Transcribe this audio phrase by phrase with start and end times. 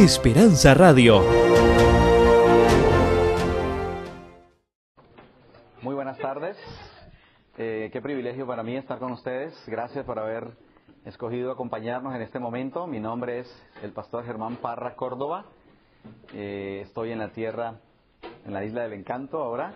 [0.00, 1.20] Esperanza Radio.
[5.82, 6.56] Muy buenas tardes.
[7.58, 9.52] Eh, qué privilegio para mí estar con ustedes.
[9.66, 10.56] Gracias por haber
[11.04, 12.86] escogido acompañarnos en este momento.
[12.86, 15.44] Mi nombre es el pastor Germán Parra Córdoba.
[16.32, 17.74] Eh, estoy en la tierra,
[18.46, 19.74] en la isla del encanto ahora.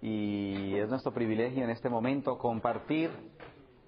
[0.00, 3.10] Y es nuestro privilegio en este momento compartir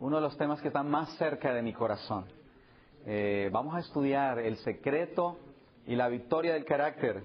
[0.01, 2.27] uno de los temas que están más cerca de mi corazón.
[3.07, 5.39] Eh, vamos a estudiar el secreto
[5.87, 7.25] y la victoria del carácter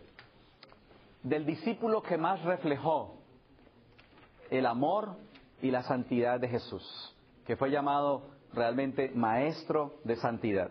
[1.26, 3.16] del discípulo que más reflejó
[4.52, 5.18] el amor
[5.62, 7.16] y la santidad de Jesús,
[7.48, 10.70] que fue llamado realmente maestro de santidad.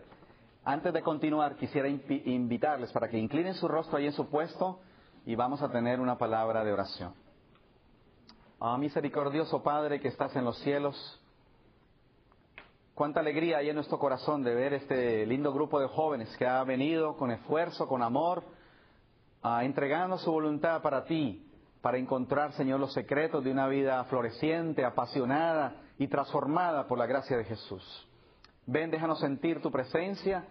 [0.63, 4.79] Antes de continuar, quisiera invitarles para que inclinen su rostro ahí en su puesto
[5.25, 7.13] y vamos a tener una palabra de oración.
[8.59, 11.21] Ah, misericordioso Padre que estás en los cielos,
[12.95, 16.63] Cuánta alegría hay en nuestro corazón de ver este lindo grupo de jóvenes que ha
[16.63, 18.41] venido con esfuerzo, con amor,
[19.61, 21.45] entregando su voluntad para ti,
[21.81, 27.35] para encontrar, Señor, los secretos de una vida floreciente, apasionada y transformada por la gracia
[27.35, 28.07] de Jesús.
[28.65, 30.47] Ven, déjanos sentir tu presencia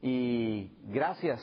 [0.00, 1.42] y gracias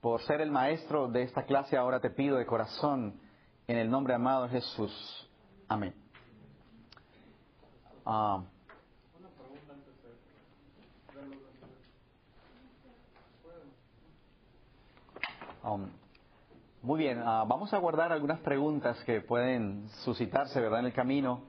[0.00, 1.76] por ser el maestro de esta clase.
[1.76, 3.20] Ahora te pido de corazón,
[3.68, 5.30] en el nombre amado de Jesús.
[5.68, 5.94] Amén.
[8.06, 8.44] Ah,
[15.64, 15.88] Um,
[16.82, 21.40] muy bien, uh, vamos a guardar algunas preguntas que pueden suscitarse, ¿verdad?, en el camino,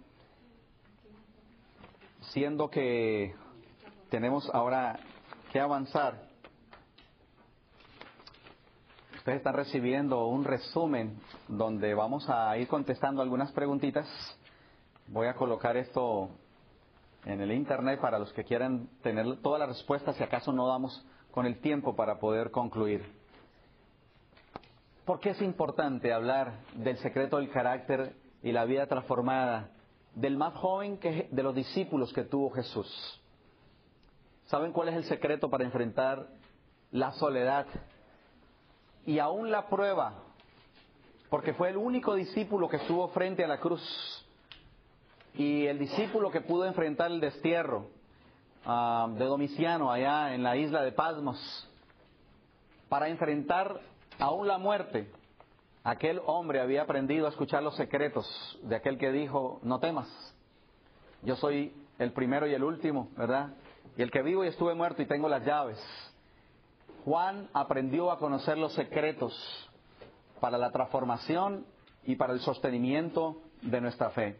[2.32, 3.36] siendo que
[4.10, 4.98] tenemos ahora
[5.52, 6.30] que avanzar.
[9.18, 14.08] Ustedes están recibiendo un resumen donde vamos a ir contestando algunas preguntitas.
[15.08, 16.30] Voy a colocar esto
[17.26, 21.06] en el internet para los que quieran tener todas las respuestas si acaso no damos
[21.32, 23.15] con el tiempo para poder concluir.
[25.06, 29.70] ¿Por qué es importante hablar del secreto del carácter y la vida transformada
[30.16, 33.22] del más joven de los discípulos que tuvo Jesús?
[34.48, 36.28] ¿Saben cuál es el secreto para enfrentar
[36.92, 37.68] la soledad
[39.06, 40.24] y aún la prueba?
[41.30, 43.84] Porque fue el único discípulo que estuvo frente a la cruz
[45.36, 47.90] y el discípulo que pudo enfrentar el destierro
[48.66, 51.70] ah, de Domiciano allá en la isla de Pasmos
[52.90, 53.82] para enfrentar
[54.20, 55.12] aún la muerte,
[55.84, 60.08] aquel hombre había aprendido a escuchar los secretos de aquel que dijo, no temas,
[61.22, 63.54] yo soy el primero y el último, ¿verdad?
[63.98, 65.80] Y el que vivo y estuve muerto y tengo las llaves.
[67.06, 69.34] Juan aprendió a conocer los secretos
[70.40, 71.66] para la transformación
[72.04, 74.38] y para el sostenimiento de nuestra fe.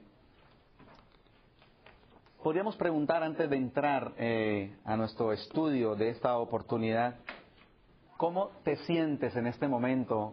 [2.44, 7.16] Podríamos preguntar antes de entrar eh, a nuestro estudio de esta oportunidad,
[8.18, 10.32] ¿Cómo te sientes en este momento?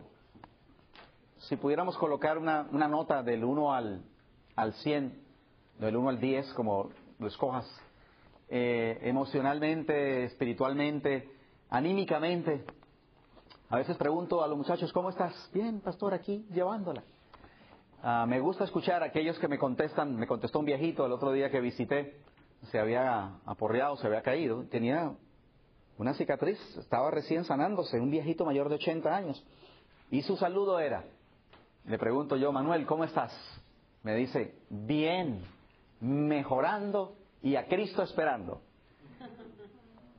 [1.39, 4.05] Si pudiéramos colocar una, nota del 1 al,
[4.55, 5.21] al 100,
[5.81, 7.67] del 1 al 10, como lo escojas,
[8.49, 11.29] eh, emocionalmente, espiritualmente,
[11.71, 12.65] anímicamente.
[13.69, 15.51] A veces pregunto a los muchachos, ¿cómo estás?
[15.53, 17.03] Bien, pastor, aquí llevándola.
[18.01, 21.33] Ah, me gusta escuchar a aquellos que me contestan, me contestó un viejito el otro
[21.33, 22.17] día que visité,
[22.71, 25.17] se había aporreado, se había caído, tenía
[25.99, 29.45] una cicatriz, estaba recién sanándose, un viejito mayor de 80 años.
[30.11, 31.05] Y su saludo era,
[31.87, 33.33] le pregunto yo, Manuel, ¿cómo estás?
[34.03, 35.43] Me dice, bien,
[36.01, 38.61] mejorando y a Cristo esperando.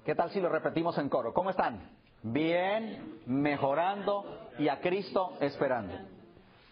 [0.06, 1.34] ¿Qué tal si lo repetimos en coro?
[1.34, 1.90] ¿Cómo están?
[2.24, 5.94] Bien, mejorando y a Cristo esperando.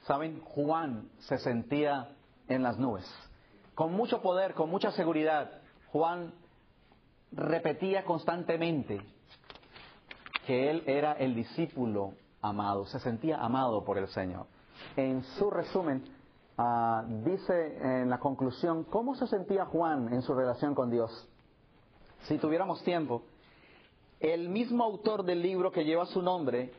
[0.04, 0.42] ¿Saben?
[0.42, 2.10] Juan se sentía
[2.48, 3.06] en las nubes.
[3.76, 6.34] Con mucho poder, con mucha seguridad, Juan
[7.32, 9.02] repetía constantemente
[10.46, 14.48] que él era el discípulo amado, se sentía amado por el Señor.
[14.96, 16.04] En su resumen,
[16.58, 21.28] ah, dice en la conclusión, ¿cómo se sentía Juan en su relación con Dios?
[22.24, 23.24] Si tuviéramos tiempo,
[24.20, 26.72] el mismo autor del libro que lleva su nombre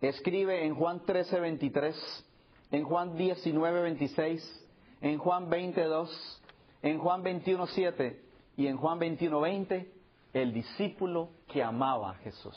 [0.00, 2.26] escribe en Juan 13, 23,
[2.70, 4.66] en Juan 19, 26,
[5.02, 6.42] en Juan 22,
[6.82, 8.29] en Juan 21, 7,
[8.60, 9.90] y en Juan 21:20,
[10.34, 12.54] el discípulo que amaba a Jesús.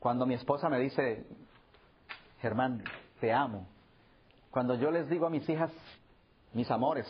[0.00, 1.24] Cuando mi esposa me dice,
[2.40, 2.82] Germán,
[3.20, 3.68] te amo.
[4.50, 5.70] Cuando yo les digo a mis hijas,
[6.52, 7.06] mis amores,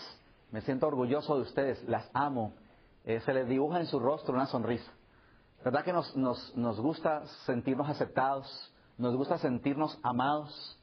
[0.51, 2.53] me siento orgulloso de ustedes, las amo,
[3.07, 4.93] eh, se les dibuja en su rostro una sonrisa.
[5.65, 8.71] ¿Verdad que nos, gusta sentirnos aceptados?
[8.99, 10.79] Nos gusta sentirnos amados.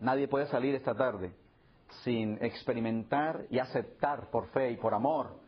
[0.00, 1.36] Nadie puede salir esta tarde
[2.04, 5.43] sin experimentar y aceptar por fe y por amor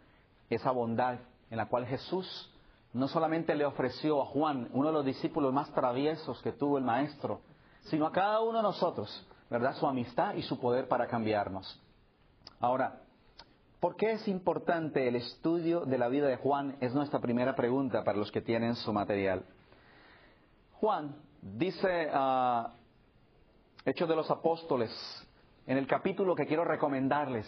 [0.50, 1.18] esa bondad
[1.50, 2.52] en la cual Jesús
[2.92, 6.84] no solamente le ofreció a Juan, uno de los discípulos más traviesos que tuvo el
[6.84, 7.40] Maestro,
[7.82, 9.74] sino a cada uno de nosotros, ¿verdad?
[9.74, 11.80] Su amistad y su poder para cambiarnos.
[12.58, 13.00] Ahora,
[13.80, 16.76] ¿por qué es importante el estudio de la vida de Juan?
[16.80, 19.44] Es nuestra primera pregunta para los que tienen su material.
[20.80, 22.68] Juan dice, uh,
[23.84, 24.90] Hechos de los Apóstoles,
[25.66, 27.46] en el capítulo que quiero recomendarles,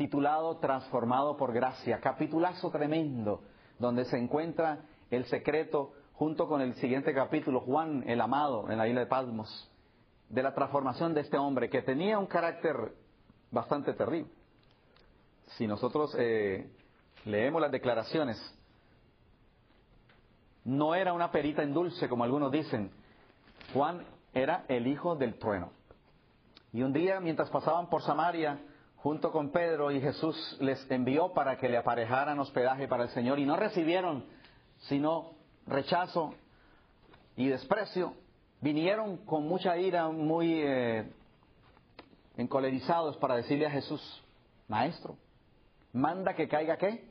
[0.00, 3.42] titulado Transformado por Gracia, capitulazo tremendo,
[3.78, 4.78] donde se encuentra
[5.10, 9.70] el secreto junto con el siguiente capítulo, Juan el amado en la isla de Palmos,
[10.30, 12.94] de la transformación de este hombre que tenía un carácter
[13.50, 14.30] bastante terrible.
[15.58, 16.72] Si nosotros eh,
[17.26, 18.38] leemos las declaraciones,
[20.64, 22.90] no era una perita en dulce, como algunos dicen.
[23.74, 25.72] Juan era el hijo del trueno.
[26.72, 28.60] Y un día, mientras pasaban por Samaria,
[29.02, 33.38] junto con Pedro y Jesús les envió para que le aparejaran hospedaje para el Señor
[33.38, 34.24] y no recibieron
[34.80, 35.32] sino
[35.66, 36.34] rechazo
[37.36, 38.14] y desprecio.
[38.60, 41.10] Vinieron con mucha ira, muy eh,
[42.36, 44.22] encolerizados para decirle a Jesús,
[44.68, 45.16] Maestro,
[45.92, 47.08] manda que caiga qué?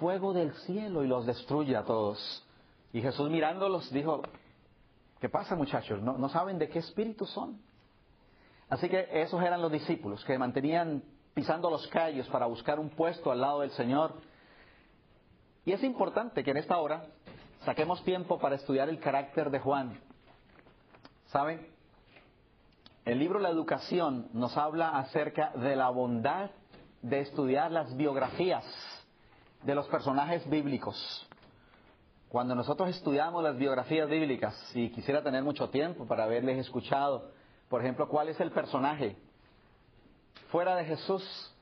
[0.00, 2.46] Fuego del cielo y los destruya a todos.
[2.94, 4.22] Y Jesús mirándolos dijo,
[5.20, 6.00] ¿qué pasa muchachos?
[6.02, 7.60] ¿No, no saben de qué espíritu son?
[8.72, 11.02] Así que esos eran los discípulos que mantenían
[11.34, 14.14] pisando los calles para buscar un puesto al lado del Señor.
[15.66, 17.04] Y es importante que en esta hora
[17.66, 20.00] saquemos tiempo para estudiar el carácter de Juan.
[21.26, 21.68] ¿Saben?
[23.04, 26.50] El libro La Educación nos habla acerca de la bondad
[27.02, 28.64] de estudiar las biografías
[29.64, 31.28] de los personajes bíblicos.
[32.30, 37.41] Cuando nosotros estudiamos las biografías bíblicas, y quisiera tener mucho tiempo para haberles escuchado
[37.72, 39.16] por ejemplo, ¿cuál es el personaje
[40.50, 41.56] fuera de Jesús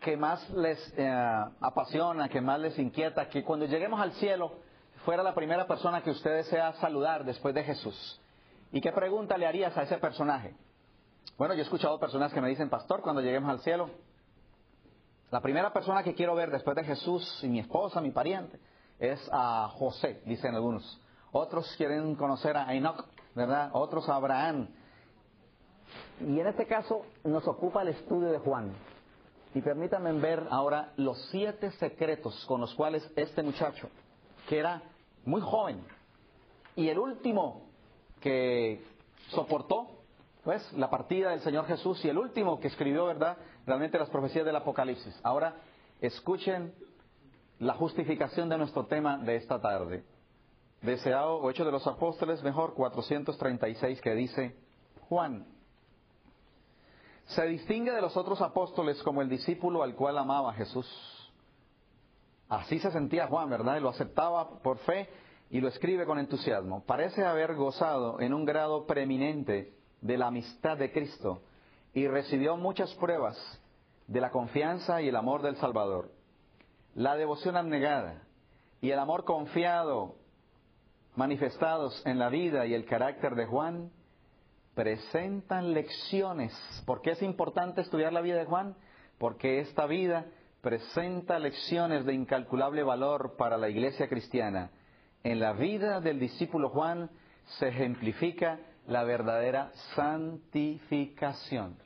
[0.00, 4.54] que más les eh, apasiona, que más les inquieta, que cuando lleguemos al cielo
[5.04, 8.18] fuera la primera persona que usted desea saludar después de Jesús?
[8.72, 10.54] ¿Y qué pregunta le harías a ese personaje?
[11.36, 13.90] Bueno, yo he escuchado personas que me dicen, pastor, cuando lleguemos al cielo,
[15.30, 18.58] la primera persona que quiero ver después de Jesús y mi esposa, mi pariente,
[18.98, 20.98] es a José, dicen algunos.
[21.32, 23.04] Otros quieren conocer a Enoch,
[23.34, 23.68] ¿verdad?
[23.74, 24.68] Otros a Abraham.
[26.20, 28.72] Y en este caso nos ocupa el estudio de Juan.
[29.54, 33.88] Y permítanme ver ahora los siete secretos con los cuales este muchacho,
[34.48, 34.82] que era
[35.24, 35.82] muy joven,
[36.76, 37.62] y el último
[38.20, 38.84] que
[39.30, 39.88] soportó,
[40.44, 43.36] pues, la partida del Señor Jesús, y el último que escribió, ¿verdad?,
[43.66, 45.18] realmente las profecías del Apocalipsis.
[45.22, 45.56] Ahora,
[46.00, 46.72] escuchen
[47.58, 50.04] la justificación de nuestro tema de esta tarde.
[50.82, 54.56] Deseado o hecho de los apóstoles, mejor 436, que dice,
[55.08, 55.46] Juan,
[57.28, 60.86] se distingue de los otros apóstoles como el discípulo al cual amaba Jesús.
[62.48, 63.76] Así se sentía Juan, ¿verdad?
[63.76, 65.08] Y lo aceptaba por fe
[65.50, 66.82] y lo escribe con entusiasmo.
[66.84, 71.42] Parece haber gozado en un grado preeminente de la amistad de Cristo
[71.92, 73.36] y recibió muchas pruebas
[74.06, 76.10] de la confianza y el amor del Salvador.
[76.94, 78.22] La devoción abnegada
[78.80, 80.14] y el amor confiado
[81.14, 83.90] manifestados en la vida y el carácter de Juan
[84.78, 86.52] presentan lecciones.
[86.86, 88.76] ¿Por qué es importante estudiar la vida de Juan?
[89.18, 90.26] Porque esta vida
[90.60, 94.70] presenta lecciones de incalculable valor para la iglesia cristiana.
[95.24, 97.10] En la vida del discípulo Juan
[97.58, 101.76] se ejemplifica la verdadera santificación.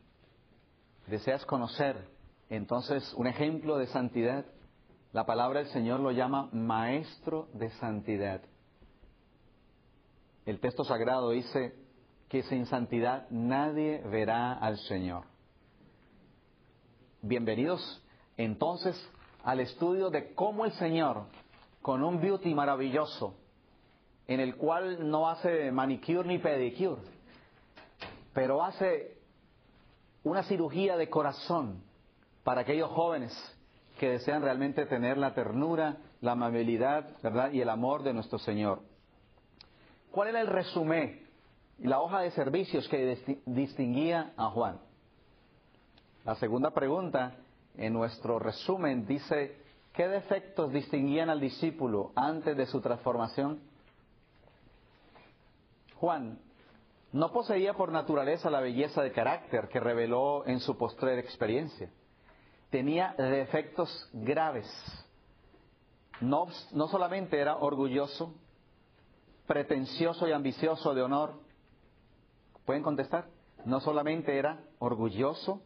[1.07, 1.97] ¿Deseas conocer
[2.50, 4.45] entonces un ejemplo de santidad?
[5.14, 8.43] La palabra del Señor lo llama maestro de santidad.
[10.45, 11.82] El texto sagrado dice,
[12.33, 15.25] que sin santidad nadie verá al Señor.
[17.21, 18.03] Bienvenidos
[18.39, 18.97] entonces
[19.45, 21.27] al estudio de cómo el Señor,
[21.83, 23.35] con un beauty maravilloso,
[24.27, 27.03] en el cual no hace manicure ni pedicure,
[28.33, 29.19] pero hace
[30.25, 31.83] una cirugía de corazón
[32.45, 33.31] para aquellos jóvenes
[33.99, 37.53] que desean realmente tener la ternura, la amabilidad, ¿verdad?
[37.53, 38.81] y el amor de nuestro Señor.
[40.11, 41.22] ¿Cuál era el resumen
[41.79, 44.79] la hoja de servicios que distinguía a Juan.
[46.25, 47.35] La segunda pregunta
[47.76, 49.57] en nuestro resumen dice,
[49.93, 53.61] ¿qué defectos distinguían al discípulo antes de su transformación?
[55.97, 56.38] Juan
[57.12, 61.91] no poseía por naturaleza la belleza de carácter que reveló en su postrer experiencia.
[62.71, 64.67] Tenía defectos graves.
[66.21, 68.35] No, no solamente era orgulloso,
[69.47, 71.35] pretencioso y ambicioso de honor,
[72.64, 73.26] ¿Pueden contestar?
[73.64, 75.62] No solamente era orgulloso,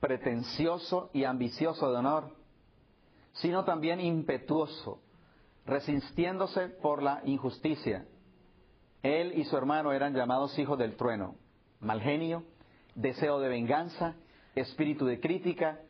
[0.00, 2.30] pretencioso y ambicioso de honor,
[3.34, 5.00] sino también impetuoso,
[5.66, 8.06] resistiéndose por la injusticia.
[9.02, 11.36] Él y su hermano eran llamados hijos del trueno,
[11.80, 12.44] mal genio,
[12.94, 14.14] deseo de venganza,
[14.54, 15.80] espíritu de crítica,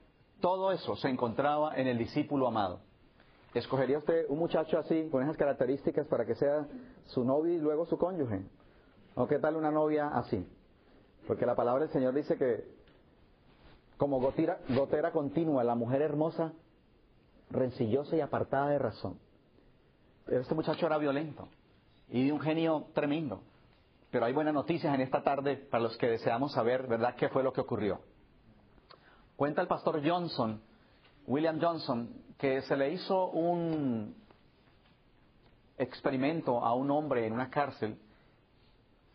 [0.40, 2.80] todo eso se encontraba en el discípulo amado.
[3.54, 6.66] ¿Escogería usted un muchacho así, con esas características, para que sea
[7.06, 8.42] su novio y luego su cónyuge?
[9.14, 10.46] ¿O qué tal una novia así?
[11.26, 12.64] Porque la palabra del Señor dice que
[13.96, 16.52] como gotera, gotera continua, la mujer hermosa,
[17.50, 19.18] rencillosa y apartada de razón.
[20.26, 21.48] Este muchacho era violento
[22.08, 23.42] y de un genio tremendo.
[24.10, 27.42] Pero hay buenas noticias en esta tarde para los que deseamos saber, ¿verdad?, qué fue
[27.42, 28.00] lo que ocurrió.
[29.36, 30.60] Cuenta el pastor Johnson,
[31.26, 34.14] William Johnson, que se le hizo un
[35.78, 37.98] experimento a un hombre en una cárcel.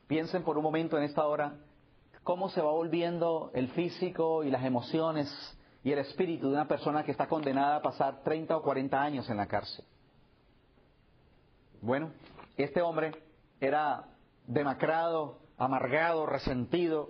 [0.09, 1.53] Piensen por un momento en esta hora
[2.23, 5.29] cómo se va volviendo el físico y las emociones
[5.83, 9.29] y el espíritu de una persona que está condenada a pasar 30 o 40 años
[9.29, 9.85] en la cárcel.
[11.79, 12.09] Bueno,
[12.57, 13.11] este hombre
[13.61, 14.07] era
[14.47, 17.09] demacrado, amargado, resentido,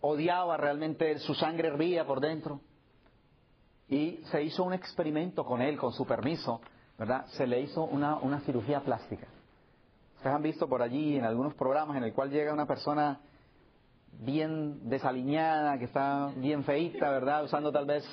[0.00, 2.60] odiaba realmente, su sangre hervía por dentro.
[3.88, 6.60] Y se hizo un experimento con él, con su permiso,
[6.96, 7.26] ¿verdad?
[7.32, 9.26] Se le hizo una, una cirugía plástica.
[10.22, 13.18] Ustedes han visto por allí en algunos programas en el cual llega una persona
[14.20, 17.42] bien desaliñada, que está bien feita, ¿verdad?
[17.42, 18.04] Usando tal vez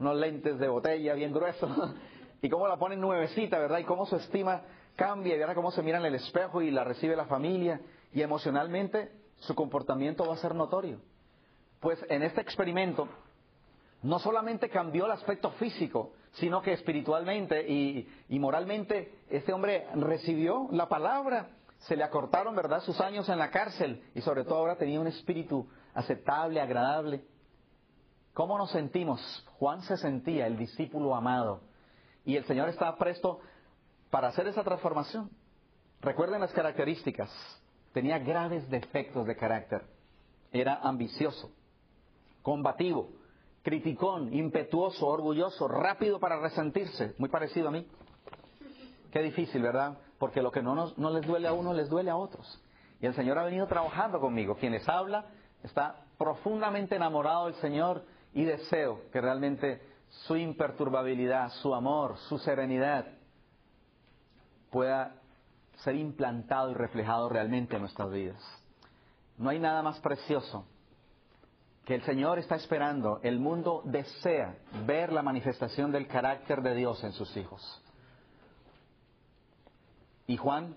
[0.00, 1.70] unos lentes de botella bien gruesos.
[2.42, 3.78] y cómo la ponen nuevecita, ¿verdad?
[3.78, 4.62] Y cómo su estima
[4.96, 7.80] cambia, y verá cómo se mira en el espejo y la recibe la familia.
[8.12, 10.98] Y emocionalmente su comportamiento va a ser notorio.
[11.78, 13.06] Pues en este experimento
[14.02, 20.68] no solamente cambió el aspecto físico, sino que espiritualmente y, y moralmente este hombre recibió
[20.70, 21.50] la palabra
[21.86, 25.08] se le acortaron, ¿verdad?, sus años en la cárcel y sobre todo ahora tenía un
[25.08, 27.24] espíritu aceptable, agradable.
[28.34, 29.20] ¿Cómo nos sentimos?
[29.58, 31.60] Juan se sentía el discípulo amado
[32.24, 33.40] y el Señor estaba presto
[34.10, 35.30] para hacer esa transformación.
[36.00, 37.30] Recuerden las características.
[37.92, 39.82] Tenía graves defectos de carácter.
[40.52, 41.50] Era ambicioso,
[42.42, 43.10] combativo,
[43.62, 47.86] criticón, impetuoso, orgulloso, rápido para resentirse, muy parecido a mí.
[49.10, 49.98] Qué difícil, ¿verdad?
[50.22, 52.62] porque lo que no, nos, no les duele a uno les duele a otros.
[53.00, 54.54] Y el Señor ha venido trabajando conmigo.
[54.54, 55.26] Quienes habla
[55.64, 63.04] está profundamente enamorado del Señor y deseo que realmente su imperturbabilidad, su amor, su serenidad
[64.70, 65.16] pueda
[65.78, 68.40] ser implantado y reflejado realmente en nuestras vidas.
[69.38, 70.66] No hay nada más precioso
[71.84, 73.20] que el Señor está esperando.
[73.22, 77.82] El mundo desea ver la manifestación del carácter de Dios en sus hijos.
[80.26, 80.76] Y Juan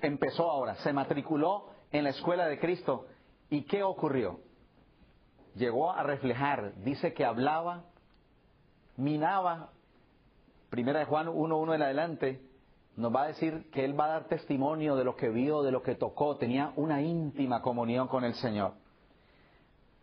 [0.00, 3.06] empezó ahora, se matriculó en la escuela de Cristo.
[3.50, 4.40] ¿Y qué ocurrió?
[5.54, 7.84] Llegó a reflejar, dice que hablaba,
[8.96, 9.70] minaba,
[10.70, 12.42] primera de Juan 1.1 en adelante,
[12.96, 15.70] nos va a decir que él va a dar testimonio de lo que vio, de
[15.70, 18.74] lo que tocó, tenía una íntima comunión con el Señor.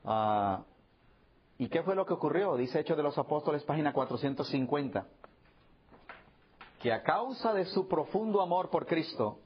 [0.04, 0.64] Ah,
[1.58, 2.56] ¿Y qué fue lo que ocurrió?
[2.56, 5.06] Dice Hechos de los Apóstoles, página 450
[6.84, 9.40] que a causa de su profundo amor por Cristo,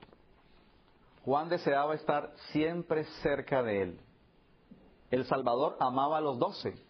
[1.23, 3.99] Juan deseaba estar siempre cerca de él.
[5.11, 6.81] El Salvador amaba a los doce,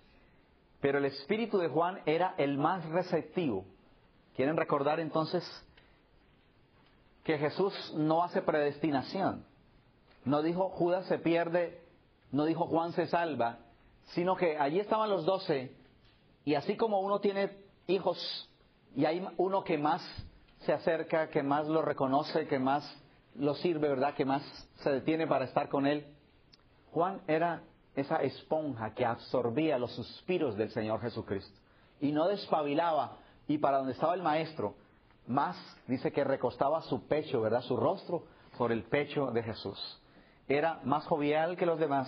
[0.79, 3.65] pero el espíritu de Juan era el más receptivo.
[4.37, 5.43] ¿Quieren recordar entonces
[7.25, 9.43] que Jesús no hace predestinación?
[10.23, 11.81] No dijo Judas se pierde,
[12.31, 13.59] no dijo Juan se salva,
[14.13, 15.75] sino que allí estaban los doce
[16.45, 17.57] y así como uno tiene
[17.87, 18.49] hijos
[18.95, 20.01] y hay uno que más
[20.59, 22.83] se acerca, que más lo reconoce, que más
[23.35, 24.15] lo sirve, ¿verdad?
[24.15, 24.41] Que más
[24.77, 26.05] se detiene para estar con él.
[26.91, 27.61] Juan era
[27.95, 31.59] esa esponja que absorbía los suspiros del Señor Jesucristo
[31.99, 33.17] y no despabilaba
[33.47, 34.75] y para donde estaba el maestro,
[35.27, 35.57] más
[35.87, 37.61] dice que recostaba su pecho, ¿verdad?
[37.61, 38.23] Su rostro
[38.57, 40.01] por el pecho de Jesús.
[40.47, 42.07] Era más jovial que los demás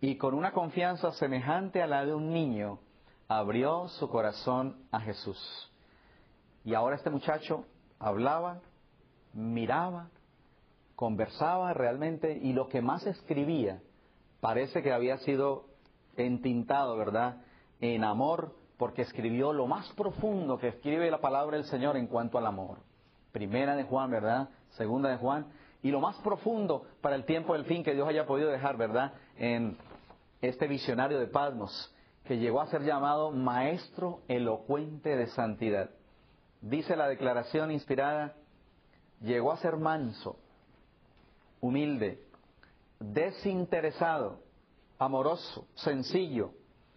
[0.00, 2.78] y con una confianza semejante a la de un niño
[3.26, 5.38] abrió su corazón a Jesús.
[6.64, 7.64] Y ahora este muchacho
[7.98, 8.60] hablaba,
[9.32, 10.08] miraba,
[10.94, 13.80] conversaba realmente y lo que más escribía
[14.40, 15.66] parece que había sido
[16.16, 17.42] entintado, ¿verdad?
[17.80, 22.38] En amor, porque escribió lo más profundo que escribe la palabra del Señor en cuanto
[22.38, 22.78] al amor.
[23.32, 24.48] Primera de Juan, ¿verdad?
[24.70, 25.46] Segunda de Juan.
[25.82, 29.12] Y lo más profundo para el tiempo del fin que Dios haya podido dejar, ¿verdad?
[29.36, 29.76] En
[30.40, 31.94] este visionario de Padmos,
[32.24, 35.90] que llegó a ser llamado Maestro Elocuente de Santidad
[36.60, 38.34] dice la declaración inspirada,
[39.20, 40.36] llegó a ser manso,
[41.60, 42.22] humilde,
[42.98, 44.40] desinteresado,
[44.98, 46.52] amoroso, sencillo,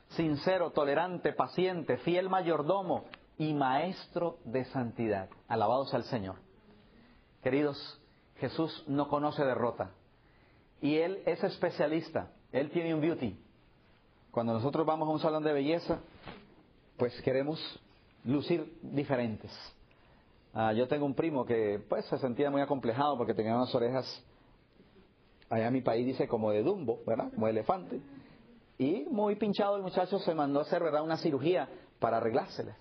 [0.10, 3.06] sincero, tolerante, paciente, fiel mayordomo
[3.38, 5.30] y maestro de santidad.
[5.48, 6.36] Alabados al Señor.
[7.44, 8.01] Queridos,
[8.42, 9.92] Jesús no conoce derrota.
[10.82, 12.32] Y Él es especialista.
[12.52, 13.40] Él tiene un beauty.
[14.32, 16.00] Cuando nosotros vamos a un salón de belleza,
[16.98, 17.60] pues queremos
[18.26, 19.52] lucir diferentes.
[20.56, 24.24] Ah, yo tengo un primo que pues se sentía muy acomplejado porque tenía unas orejas,
[25.48, 27.32] allá en mi país dice como de Dumbo, ¿verdad?
[27.36, 28.02] Como de elefante.
[28.80, 31.04] Y muy pinchado el muchacho se mandó a hacer, ¿verdad?
[31.04, 31.70] Una cirugía
[32.00, 32.76] para arreglárselas.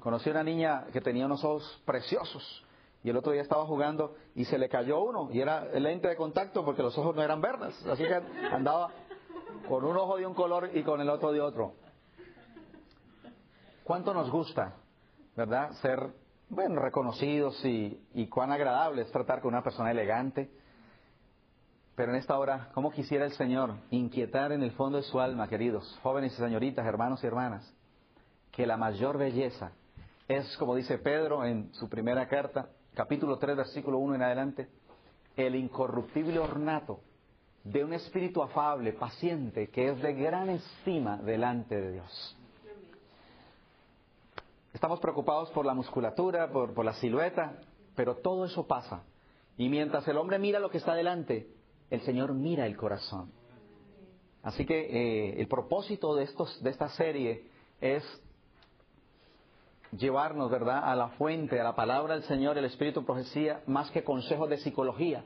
[0.00, 2.65] Conocí a una niña que tenía unos ojos preciosos
[3.06, 6.08] y el otro día estaba jugando y se le cayó uno y era el lente
[6.08, 7.72] de contacto porque los ojos no eran verdes.
[7.86, 8.20] Así que
[8.50, 8.90] andaba
[9.68, 11.74] con un ojo de un color y con el otro de otro.
[13.84, 14.74] ¿Cuánto nos gusta,
[15.36, 15.70] verdad?
[15.82, 16.14] Ser,
[16.48, 20.50] bueno, reconocidos y, y cuán agradable es tratar con una persona elegante.
[21.94, 25.46] Pero en esta hora, ¿cómo quisiera el Señor inquietar en el fondo de su alma,
[25.46, 27.72] queridos jóvenes y señoritas, hermanos y hermanas,
[28.50, 29.70] que la mayor belleza
[30.26, 34.68] es, como dice Pedro en su primera carta, capítulo 3, versículo 1 en adelante,
[35.36, 37.00] el incorruptible ornato
[37.62, 42.36] de un espíritu afable, paciente, que es de gran estima delante de Dios.
[44.72, 47.60] Estamos preocupados por la musculatura, por, la silueta,
[47.94, 49.02] pero todo eso pasa.
[49.58, 51.50] Y mientras el hombre mira lo que está delante,
[51.90, 53.30] el Señor mira el corazón.
[54.42, 58.02] Así que eh, el propósito de, estos, de esta serie es
[59.92, 64.04] llevarnos, ¿verdad?, a la fuente, a la palabra del Señor, el Espíritu Profecía, más que
[64.04, 65.24] consejos de psicología.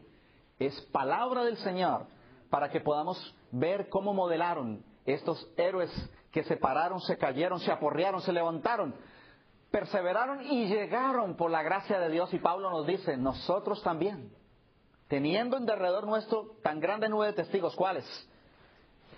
[0.58, 2.06] Es palabra del Señor
[2.50, 5.90] para que podamos ver cómo modelaron estos héroes
[6.30, 8.94] que se pararon, se cayeron, se aporrearon, se levantaron
[9.70, 12.32] perseveraron y llegaron por la gracia de Dios.
[12.34, 14.32] Y Pablo nos dice, nosotros también,
[15.08, 18.04] teniendo en derredor nuestro tan grande nube de testigos, ¿cuáles?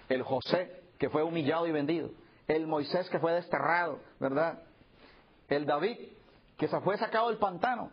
[0.08, 2.10] El José, que fue humillado y vendido.
[2.46, 4.62] El Moisés, que fue desterrado, ¿verdad?
[5.56, 5.98] El David,
[6.56, 7.90] que se fue sacado del pantano.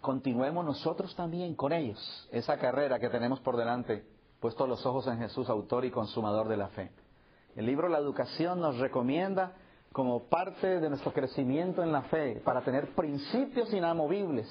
[0.00, 4.04] Continuemos nosotros también con ellos esa carrera que tenemos por delante,
[4.40, 6.90] puesto los ojos en Jesús, autor y consumador de la fe.
[7.56, 9.52] El libro La Educación nos recomienda
[9.92, 14.48] como parte de nuestro crecimiento en la fe, para tener principios inamovibles.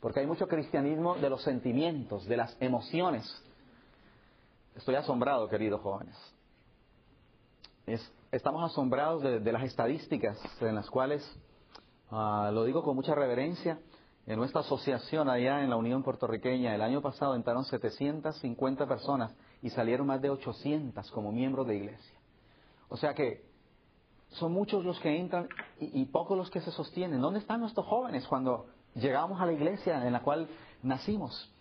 [0.00, 3.24] Porque hay mucho cristianismo de los sentimientos, de las emociones.
[4.76, 6.16] Estoy asombrado, queridos jóvenes.
[8.32, 11.22] Estamos asombrados de, las estadísticas en las cuales,
[12.10, 13.80] ah, lo digo con mucha reverencia,
[14.26, 19.70] en nuestra asociación allá en la Unión Puertorriqueña, el año pasado entraron 750 personas y
[19.70, 22.18] salieron más de 800 como miembros de iglesia.
[22.88, 23.44] O sea que
[24.28, 25.48] son muchos los que entran
[25.80, 27.20] y, pocos los que se sostienen.
[27.20, 30.48] ¿Dónde están nuestros jóvenes cuando llegamos a la iglesia en la cual
[30.82, 31.52] nacimos?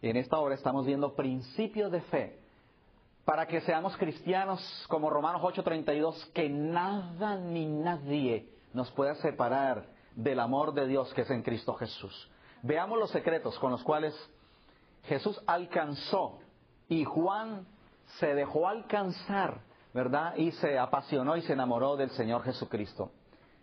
[0.00, 2.38] En esta hora estamos viendo principios de fe
[3.28, 10.40] para que seamos cristianos como Romanos 8:32, que nada ni nadie nos pueda separar del
[10.40, 12.30] amor de Dios que es en Cristo Jesús.
[12.62, 14.14] Veamos los secretos con los cuales
[15.02, 16.38] Jesús alcanzó
[16.88, 17.66] y Juan
[18.18, 19.60] se dejó alcanzar
[19.92, 20.34] ¿verdad?
[20.36, 23.10] Y se apasionó y se enamoró del Señor Jesucristo.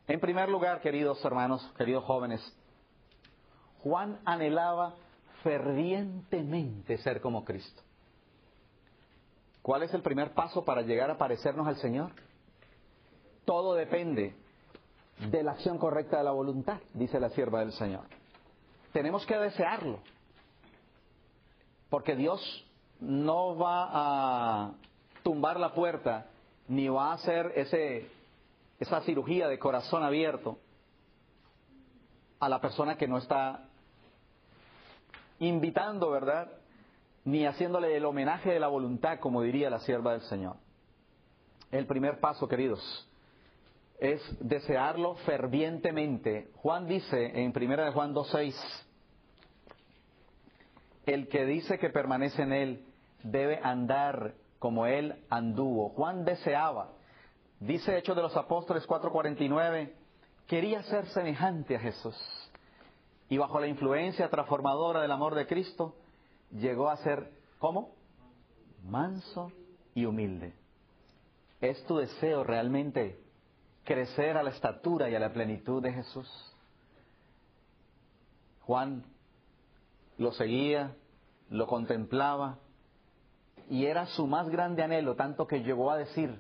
[0.08, 2.40] En primer lugar, queridos hermanos, queridos jóvenes,
[3.82, 4.94] Juan anhelaba
[5.42, 7.82] fervientemente ser como Cristo.
[9.66, 12.12] ¿Cuál es el primer paso para llegar a parecernos al Señor?
[13.46, 14.36] Todo depende
[15.32, 18.04] de la acción correcta de la voluntad, dice la sierva del Señor.
[18.94, 20.02] Tenemos que desearlo,
[21.90, 22.40] porque Dios
[23.00, 23.90] no va
[24.68, 24.72] a
[25.24, 26.28] tumbar la puerta,
[26.68, 28.08] ni va a hacer ese,
[28.80, 30.60] esa cirugía de corazón abierto
[32.40, 33.66] a la persona que no está
[35.40, 36.52] invitando, ¿verdad?
[37.26, 40.56] Ni haciéndole el homenaje de la voluntad, como diría la sierva del Señor.
[41.72, 43.10] El primer paso, queridos,
[44.00, 46.50] es desearlo fervientemente.
[46.56, 48.54] Juan dice en 1 de Juan 2.6,
[51.06, 52.86] el que dice que permanece en él
[53.24, 55.90] debe andar como él anduvo.
[55.90, 56.90] Juan deseaba,
[57.60, 59.94] dice Hechos de los Apóstoles 4:49,
[60.48, 62.16] quería ser semejante a Jesús.
[63.30, 65.96] Y bajo la influencia transformadora del amor de Cristo,
[66.56, 67.96] llegó a ser, ¿cómo?
[68.84, 69.52] Manso
[69.94, 70.54] y humilde.
[71.62, 73.20] ¿Es tu deseo realmente
[73.84, 76.30] crecer a la estatura y a la plenitud de Jesús?
[78.62, 79.04] Juan
[80.18, 80.96] lo seguía,
[81.50, 82.60] lo contemplaba,
[83.70, 86.40] y era su más grande anhelo, tanto que llegó a decir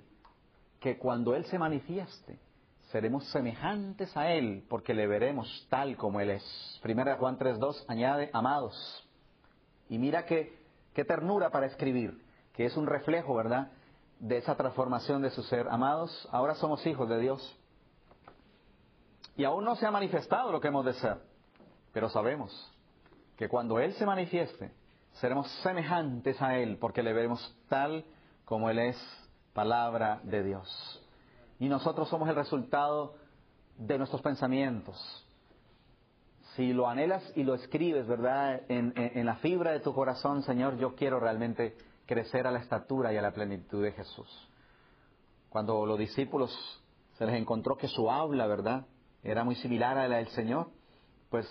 [0.80, 2.40] que cuando Él se manifieste,
[2.92, 6.80] seremos semejantes a Él, porque le veremos tal como Él es.
[6.82, 9.05] Primera Juan 3.2 añade, amados.
[9.90, 10.58] Y mira qué,
[10.94, 12.22] qué ternura para escribir,
[12.54, 13.72] que es un reflejo, ¿verdad?,
[14.20, 15.68] de esa transformación de su ser.
[15.70, 17.60] Amados, ahora somos hijos de Dios.
[19.36, 21.18] Y aún no se ha manifestado lo que hemos de ser.
[21.92, 22.72] Pero sabemos
[23.38, 24.72] que cuando Él se manifieste,
[25.14, 28.06] seremos semejantes a Él, porque le veremos tal
[28.46, 28.98] como Él es,
[29.54, 31.02] palabra de Dios.
[31.60, 33.16] Y nosotros somos el resultado
[33.78, 35.25] de nuestros pensamientos.
[36.56, 38.62] Si lo anhelas y lo escribes, ¿verdad?
[38.70, 43.12] En, en, la fibra de tu corazón, Señor, yo quiero realmente crecer a la estatura
[43.12, 44.50] y a la plenitud de Jesús.
[45.50, 46.52] Cuando los discípulos
[47.18, 48.86] se les encontró que su habla, ¿verdad?
[49.22, 50.70] Era muy similar a la del Señor,
[51.30, 51.46] pues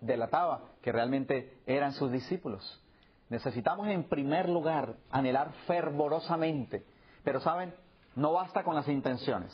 [0.00, 2.82] delataba que realmente eran sus discípulos.
[3.28, 6.86] Necesitamos en primer lugar anhelar fervorosamente,
[7.24, 7.74] pero saben,
[8.14, 9.52] no basta con las intenciones,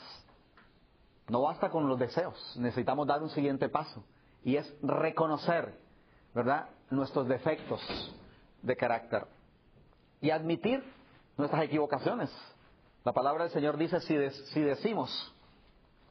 [1.28, 4.04] no basta con los deseos, necesitamos dar un siguiente paso
[4.44, 5.78] y es reconocer,
[6.34, 7.80] ¿verdad?, nuestros defectos
[8.62, 9.26] de carácter
[10.20, 10.82] y admitir
[11.36, 12.30] nuestras equivocaciones.
[13.04, 15.34] La palabra del Señor dice, si, si decimos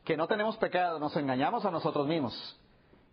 [0.03, 2.59] que no tenemos pecado, nos engañamos a nosotros mismos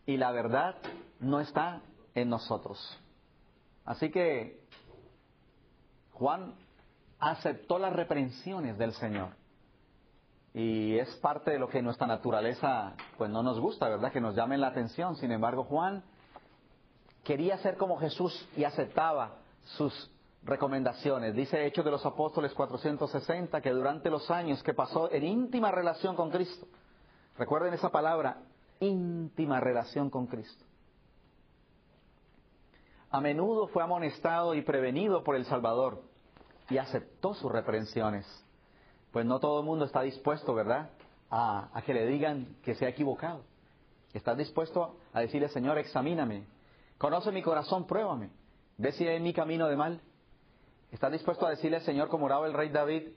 [0.07, 0.76] y la verdad
[1.20, 1.83] no está
[2.14, 2.78] en nosotros.
[3.85, 4.61] Así que
[6.12, 6.54] Juan
[7.18, 9.31] aceptó las reprensiones del Señor.
[10.59, 14.11] Y es parte de lo que nuestra naturaleza pues no nos gusta, ¿verdad?
[14.11, 15.14] Que nos llamen la atención.
[15.14, 16.03] Sin embargo, Juan
[17.23, 19.37] quería ser como Jesús y aceptaba
[19.77, 20.11] sus
[20.42, 21.37] recomendaciones.
[21.37, 26.16] Dice Hechos de los Apóstoles 460 que durante los años que pasó en íntima relación
[26.16, 26.66] con Cristo,
[27.37, 28.38] recuerden esa palabra,
[28.81, 30.64] íntima relación con Cristo.
[33.12, 36.03] A menudo fue amonestado y prevenido por el Salvador
[36.68, 38.27] y aceptó sus reprensiones.
[39.12, 40.90] Pues no todo el mundo está dispuesto, ¿verdad?,
[41.31, 43.42] a, que le digan que se ha equivocado.
[44.12, 46.44] ¿Estás dispuesto a decirle, Señor, examíname?
[46.97, 48.31] Conoce mi corazón, pruébame.
[48.79, 50.01] Ve si hay mi camino de mal.
[50.90, 53.09] ¿Estás dispuesto a decirle, Señor, como oraba el rey David,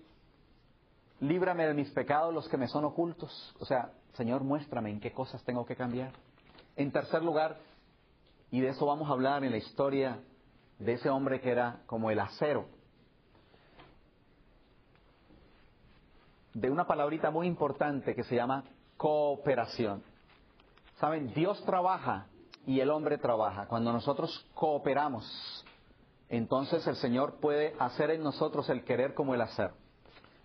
[1.22, 3.56] líbrame de mis pecados, los que me son ocultos?
[3.60, 6.12] O sea, Señor, muéstrame en qué cosas tengo que cambiar.
[6.76, 7.58] En tercer lugar,
[8.50, 10.20] y de eso vamos a hablar en la historia
[10.80, 12.66] de ese hombre que era como el acero.
[16.54, 18.64] De una palabrita muy importante que se llama
[18.98, 20.04] cooperación.
[21.00, 22.28] Saben, Dios trabaja
[22.66, 23.68] y el hombre trabaja.
[23.68, 25.66] Cuando nosotros cooperamos,
[26.30, 29.72] entonces el Señor puede hacer en nosotros el querer como el hacer.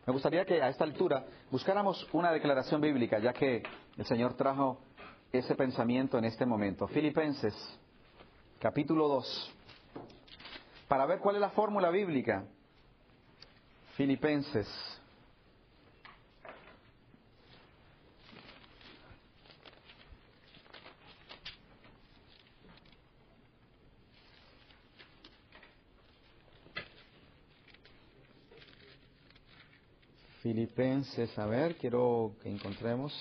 [0.07, 3.63] Me gustaría que a esta altura buscáramos una declaración bíblica, ya que
[3.97, 4.79] el Señor trajo
[5.33, 6.87] ese pensamiento en este momento.
[6.89, 7.55] Filipenses,
[8.61, 9.55] capítulo 2,
[10.89, 12.45] para ver cuál es la fórmula bíblica.
[13.97, 14.69] Filipenses.
[30.47, 33.13] Filipenses, a ver, quiero que encontremos.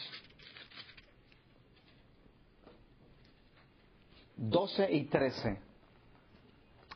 [4.38, 5.60] 12 y 13.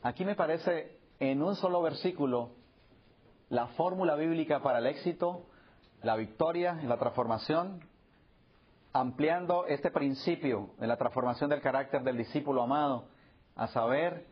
[0.04, 2.50] Aquí me parece en un solo versículo
[3.48, 5.46] la fórmula bíblica para el éxito,
[6.04, 7.80] la victoria la transformación,
[8.92, 13.08] ampliando este principio de la transformación del carácter del discípulo amado,
[13.56, 14.28] a saber,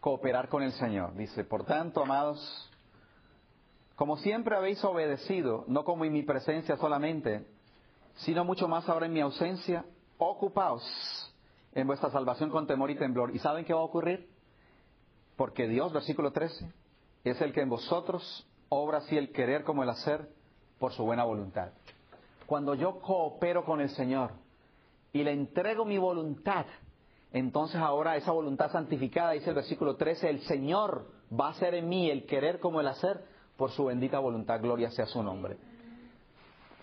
[0.00, 1.14] cooperar con el Señor.
[1.14, 2.69] Dice, por tanto, amados,
[4.00, 7.44] como siempre habéis obedecido, no como en mi presencia solamente,
[8.14, 9.84] sino mucho más ahora en mi ausencia,
[10.16, 10.82] ocupaos
[11.74, 13.36] en vuestra salvación con temor y temblor.
[13.36, 14.26] ¿Y saben qué va a ocurrir?
[15.36, 16.72] Porque Dios, versículo 13,
[17.24, 20.30] es el que en vosotros obra así el querer como el hacer
[20.78, 21.68] por su buena voluntad.
[22.46, 24.30] Cuando yo coopero con el Señor
[25.12, 26.64] y le entrego mi voluntad,
[27.34, 31.06] entonces ahora esa voluntad santificada, dice el versículo 13, el Señor
[31.38, 34.90] va a hacer en mí el querer como el hacer por su bendita voluntad, gloria
[34.90, 35.58] sea su nombre.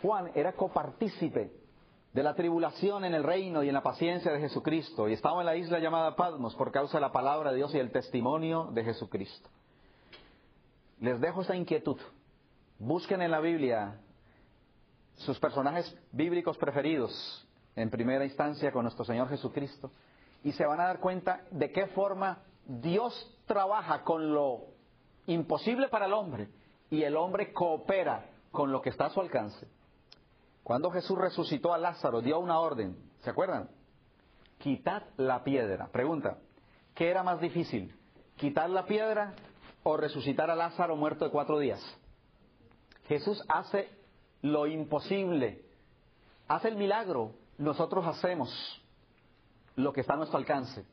[0.04, 1.52] Juan era copartícipe
[2.14, 5.48] de la tribulación en el reino y en la paciencia de Jesucristo y estaba en
[5.48, 8.84] la isla llamada Patmos por causa de la palabra de Dios y el testimonio de
[8.84, 9.50] Jesucristo.
[11.00, 11.98] Les dejo esta inquietud.
[12.78, 14.00] Busquen en la Biblia
[15.16, 17.44] sus personajes bíblicos preferidos
[17.76, 19.90] en primera instancia con nuestro Señor Jesucristo
[20.44, 24.66] y se van a dar cuenta de qué forma Dios trabaja con lo
[25.26, 26.50] imposible para el hombre
[26.90, 29.68] y el hombre coopera con lo que está a su alcance.
[30.64, 33.70] Cuando Jesús resucitó a Lázaro, dio una orden, ¿se acuerdan?
[34.58, 35.88] Quitad la piedra.
[35.88, 36.40] Pregunta,
[36.94, 37.96] ¿qué era más difícil?
[38.36, 39.34] ¿Quitar la piedra
[39.84, 41.82] o resucitar a Lázaro muerto de cuatro días?
[43.08, 43.90] Jesús hace
[44.42, 45.64] lo imposible,
[46.48, 48.50] hace el milagro, nosotros hacemos
[49.76, 50.86] lo que está a nuestro alcance.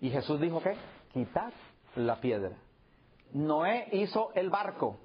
[0.00, 0.76] Y Jesús dijo que
[1.12, 1.52] quitad
[1.96, 2.56] la piedra.
[3.32, 4.98] Noé hizo el barco.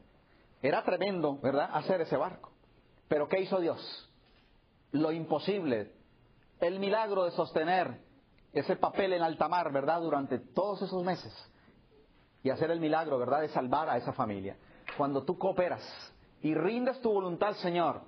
[0.62, 2.52] Era tremendo, ¿verdad?, hacer ese barco.
[3.08, 4.10] Pero ¿qué hizo Dios?
[4.92, 5.92] Lo imposible.
[6.60, 8.00] el milagro de sostener
[8.54, 10.00] ese papel en alta mar, ¿verdad?
[10.00, 11.34] Durante todos esos meses.
[12.42, 13.42] Y hacer el milagro, ¿verdad?
[13.42, 14.56] De salvar a esa familia.
[14.98, 15.82] Cuando tú cooperas
[16.42, 18.02] y rindes tu voluntad al Señor,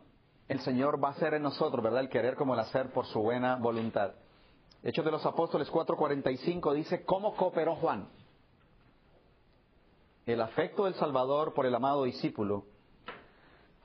[0.48, 2.02] el Señor va a hacer en nosotros, ¿verdad?
[2.02, 4.14] El querer como el hacer por su buena voluntad.
[4.84, 8.08] Hechos de los Apóstoles 4:45 dice, ¿cómo cooperó Juan?
[10.26, 12.66] El afecto del Salvador por el amado discípulo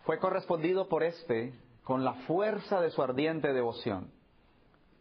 [0.04, 1.52] fue correspondido por éste
[1.84, 4.10] con la fuerza de su ardiente devoción.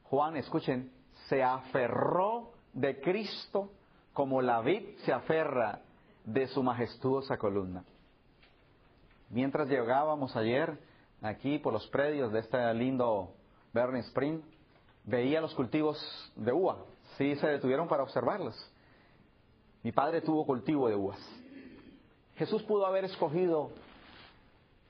[0.04, 0.92] Juan, escuchen,
[1.30, 3.72] se aferró de Cristo
[4.12, 5.80] como la vid se aferra
[6.26, 7.86] de su majestuosa columna.
[9.30, 10.78] Mientras llegábamos ayer
[11.22, 13.34] aquí por los predios de este lindo
[13.72, 14.42] Bernie Spring,
[15.06, 15.98] veía los cultivos
[16.36, 16.80] de uva.
[17.18, 18.56] Sí se detuvieron para observarlos.
[19.90, 21.18] Mi padre tuvo cultivo de uvas.
[22.36, 23.72] Jesús pudo haber escogido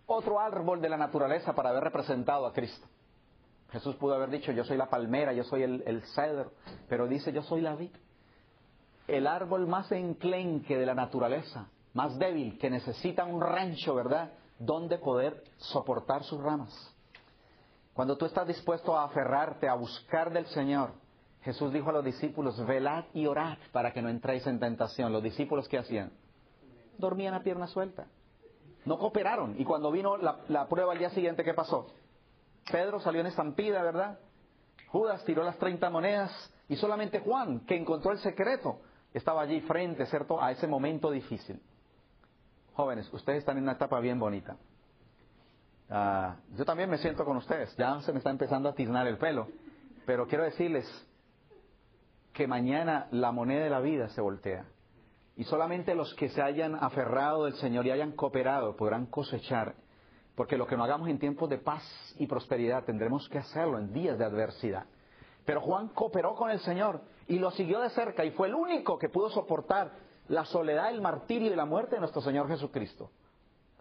[0.06, 2.86] otro árbol de la naturaleza para haber representado a Cristo.
[3.72, 6.52] Jesús pudo haber dicho, yo soy la palmera, yo soy el, el cedro,
[6.90, 7.92] pero dice, yo soy la vid.
[9.08, 14.34] El árbol más enclenque de la naturaleza, más débil, que necesita un rancho, ¿verdad?
[14.60, 16.94] Donde poder soportar sus ramas.
[17.94, 20.92] Cuando tú estás dispuesto a aferrarte, a buscar del Señor,
[21.42, 25.14] Jesús dijo a los discípulos, velad y orad para que no entréis en tentación.
[25.14, 26.12] Los discípulos, ¿qué hacían?
[26.98, 28.08] Dormían a pierna suelta.
[28.86, 29.56] No cooperaron.
[29.60, 31.88] Y cuando vino la, la prueba al día siguiente, ¿qué pasó?
[32.72, 34.20] Pedro salió en estampida, ¿verdad?
[34.88, 36.32] Judas tiró las 30 monedas
[36.68, 38.80] y solamente Juan, que encontró el secreto,
[39.14, 41.62] estaba allí frente, ¿cierto?, a ese momento difícil.
[42.74, 44.58] Jóvenes, ustedes están en una etapa bien bonita.
[45.90, 49.18] Ah, yo también me siento con ustedes, ya se me está empezando a tiznar el
[49.18, 49.48] pelo,
[50.06, 50.86] pero quiero decirles
[52.40, 54.64] que mañana la moneda de la vida se voltea.
[55.36, 59.76] Y solamente los que se hayan aferrado del Señor y hayan cooperado podrán cosechar
[60.36, 61.84] porque lo que no hagamos en tiempos de paz
[62.18, 64.86] y prosperidad tendremos que hacerlo en días de adversidad.
[65.44, 68.98] Pero Juan cooperó con el Señor y lo siguió de cerca y fue el único
[68.98, 69.92] que pudo soportar
[70.30, 73.12] la soledad, el martirio y la muerte de nuestro Señor Jesucristo.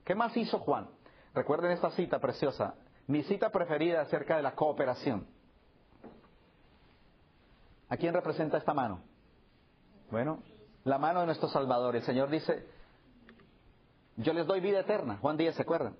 [0.05, 0.88] ¿Qué más hizo Juan?
[1.33, 2.75] Recuerden esta cita preciosa,
[3.07, 5.29] mi cita preferida acerca de la cooperación.
[7.88, 9.03] ¿A quién representa esta mano?
[10.11, 10.42] Bueno,
[10.85, 11.96] la mano de nuestro Salvador.
[11.96, 12.66] El Señor dice,
[14.16, 15.18] yo les doy vida eterna.
[15.20, 15.96] Juan 10, ¿se acuerdan?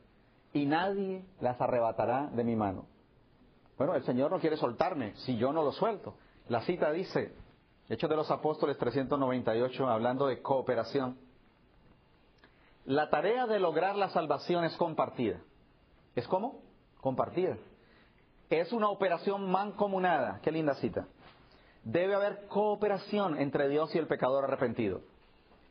[0.53, 2.87] y nadie las arrebatará de mi mano.
[3.77, 6.15] Bueno, el Señor no quiere soltarme si yo no lo suelto.
[6.49, 7.35] La cita dice,
[7.89, 11.19] Hechos de los Apóstoles 398, hablando de cooperación.
[12.85, 15.41] La tarea de lograr la salvación es compartida.
[16.15, 16.63] ¿Es cómo?
[17.01, 17.57] Compartida.
[18.51, 20.41] Es una operación mancomunada.
[20.43, 21.07] Qué linda cita.
[21.89, 25.01] Debe haber cooperación entre Dios y el pecador arrepentido.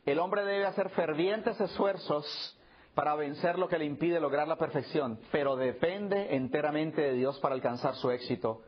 [0.04, 2.58] El hombre debe hacer fervientes esfuerzos
[2.96, 7.54] para vencer lo que le impide lograr la perfección, pero depende enteramente de Dios para
[7.54, 8.62] alcanzar su éxito.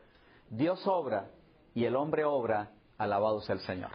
[0.49, 1.29] Dios obra
[1.73, 3.91] y el hombre obra, alabado sea el Señor.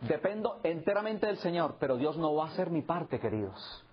[0.00, 3.84] Dependo enteramente del Señor, pero Dios no va a hacer mi parte, queridos.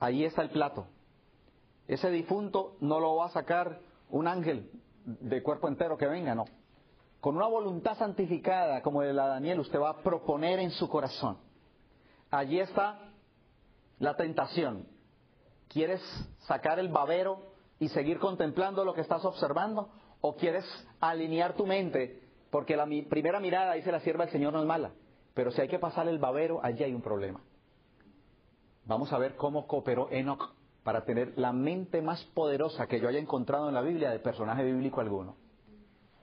[0.00, 0.88] Ahí está el plato.
[1.86, 3.78] Ese difunto no lo va a sacar
[4.10, 4.68] un ángel
[5.04, 6.46] de cuerpo entero que venga, no.
[7.24, 11.38] Con una voluntad santificada como la de Daniel, usted va a proponer en su corazón.
[12.30, 12.98] Allí está
[13.98, 14.86] la tentación.
[15.68, 16.02] ¿Quieres
[16.40, 17.38] sacar el babero
[17.80, 19.88] y seguir contemplando lo que estás observando?
[20.20, 20.66] ¿O quieres
[21.00, 22.20] alinear tu mente?
[22.50, 24.90] Porque la primera mirada, dice la sierva, el Señor no es mala.
[25.32, 27.40] Pero si hay que pasar el babero, allí hay un problema.
[28.84, 33.18] Vamos a ver cómo cooperó Enoch para tener la mente más poderosa que yo haya
[33.18, 35.36] encontrado en la Biblia de personaje bíblico alguno.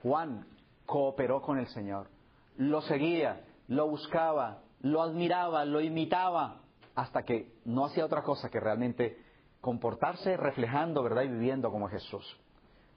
[0.04, 0.51] Juan
[0.92, 2.10] cooperó con el Señor,
[2.58, 6.60] lo seguía, lo buscaba, lo admiraba, lo imitaba,
[6.94, 9.16] hasta que no hacía otra cosa que realmente
[9.62, 11.22] comportarse reflejando, ¿verdad?
[11.22, 12.38] Y viviendo como Jesús.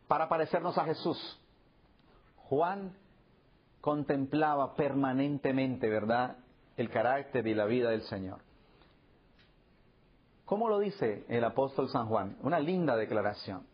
[0.10, 1.40] Para parecernos a Jesús,
[2.50, 2.98] Juan
[3.80, 6.36] contemplaba permanentemente, ¿verdad?,
[6.76, 8.40] el carácter y la vida del Señor.
[10.44, 12.36] ¿Cómo lo dice el apóstol San Juan?
[12.42, 13.66] Una linda declaración.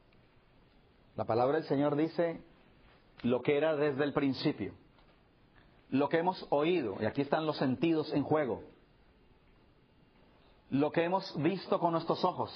[1.16, 2.51] La palabra del Señor dice
[3.24, 4.74] lo que era desde el principio,
[5.90, 8.64] lo que hemos oído, y aquí están los sentidos en juego,
[10.70, 12.52] lo que hemos visto con nuestros ojos,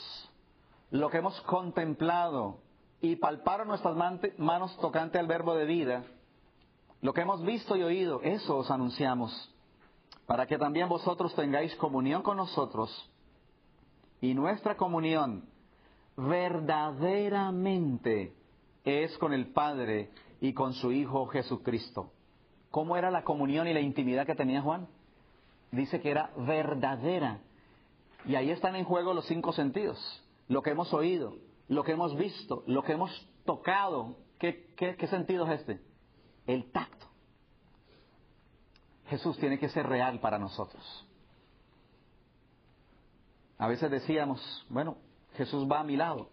[0.91, 2.59] lo que hemos contemplado
[3.01, 3.95] y palparon nuestras
[4.37, 6.05] manos tocante al verbo de vida,
[7.01, 9.53] lo que hemos visto y oído, eso os anunciamos,
[10.25, 13.11] para que también vosotros tengáis comunión con nosotros
[14.21, 15.47] y nuestra comunión
[16.17, 18.33] verdaderamente
[18.83, 20.09] es con el Padre
[20.41, 22.11] y con su Hijo Jesucristo.
[22.71, 24.87] ¿Cómo era la comunión y la intimidad que tenía Juan?
[25.71, 27.39] Dice que era verdadera.
[28.25, 29.97] Y ahí están en juego los cinco sentidos.
[30.47, 31.35] Lo que hemos oído,
[31.67, 33.11] lo que hemos visto, lo que hemos
[33.45, 34.17] tocado.
[34.39, 35.79] ¿Qué, qué sentido es este?
[36.47, 37.05] El tacto.
[39.07, 40.83] Jesús tiene que ser real para nosotros.
[43.57, 44.97] A veces decíamos, bueno,
[45.33, 46.29] Jesús va a mi lado.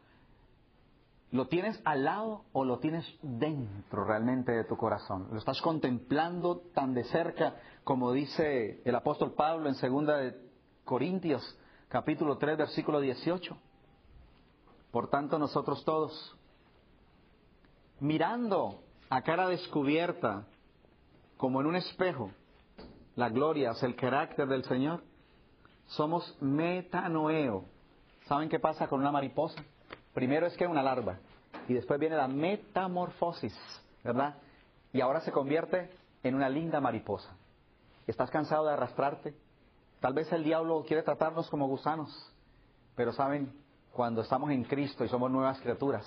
[1.33, 5.29] ¿Lo tienes al lado o lo tienes dentro realmente de tu corazón?
[5.33, 10.37] ¿Lo estás contemplando tan de cerca como dice el apóstol Pablo en 2 de
[10.85, 13.57] Corintios capítulo 3 versículo 18?
[14.91, 16.37] Por tanto nosotros todos,
[17.99, 20.45] mirando a cara descubierta,
[21.39, 22.31] como en un espejo,
[23.17, 25.03] la gloria, el carácter del Señor,
[25.87, 27.65] somos metanoeo.
[28.27, 29.65] ¿Saben qué pasa con una mariposa?
[30.15, 31.19] Primero es que una larva
[31.69, 33.55] y después viene la metamorfosis,
[34.05, 34.35] ¿verdad?
[34.93, 35.91] Y ahora se convierte
[36.23, 37.31] en una linda mariposa.
[38.07, 39.35] ¿Estás cansado de arrastrarte?
[40.01, 42.11] Tal vez el diablo quiere tratarnos como gusanos,
[42.97, 43.53] pero saben,
[43.93, 46.07] cuando estamos en Cristo y somos nuevas criaturas,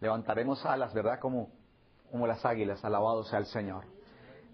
[0.00, 1.20] levantaremos alas, ¿verdad?
[1.20, 1.48] Como,
[2.10, 3.84] como las águilas, alabado sea el Señor.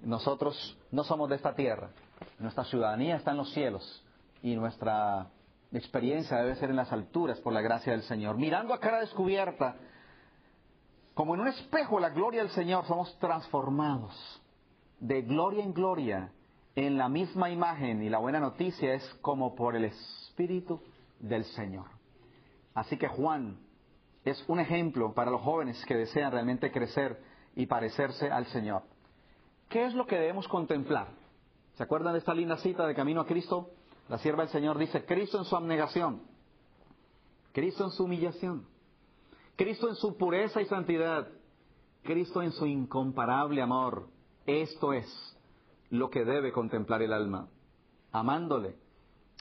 [0.03, 1.89] Nosotros no somos de esta tierra,
[2.39, 4.05] nuestra ciudadanía está en los cielos
[4.43, 5.29] y nuestra
[5.73, 8.37] experiencia debe ser en las alturas por la gracia del Señor.
[8.37, 9.77] Mirando a cara descubierta,
[11.15, 14.43] como en un espejo la gloria del Señor, somos transformados
[15.01, 16.33] de gloria en gloria
[16.75, 20.81] en la misma imagen y la buena noticia es como por el Espíritu
[21.19, 21.87] del Señor.
[22.75, 23.59] Así que Juan
[24.25, 27.19] es un ejemplo para los jóvenes que desean realmente crecer
[27.55, 28.83] y parecerse al Señor.
[29.69, 31.09] ¿Qué es lo que debemos contemplar?
[31.75, 33.71] ¿Se acuerdan de esta linda cita de Camino a Cristo?
[34.09, 36.23] La sierva del Señor dice, Cristo en su abnegación,
[37.53, 38.67] Cristo en su humillación,
[39.57, 41.29] Cristo en su pureza y santidad,
[42.05, 44.07] Cristo en su incomparable amor.
[44.47, 45.07] Esto es
[45.91, 47.49] lo que debe contemplar el alma,
[48.13, 48.77] amándole,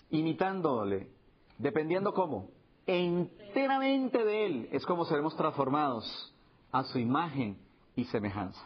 [0.10, 1.12] imitándole,
[1.60, 2.50] dependiendo cómo,
[2.88, 6.34] enteramente de Él, es como seremos transformados
[6.72, 7.58] a su imagen
[7.96, 8.66] y semejanza.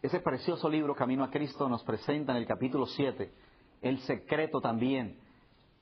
[0.00, 3.41] Ese precioso libro, Camino a Cristo, nos presenta en el capítulo 7
[3.82, 5.18] el secreto también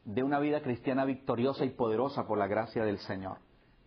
[0.05, 3.39] de una vida cristiana victoriosa y poderosa por la gracia del Señor.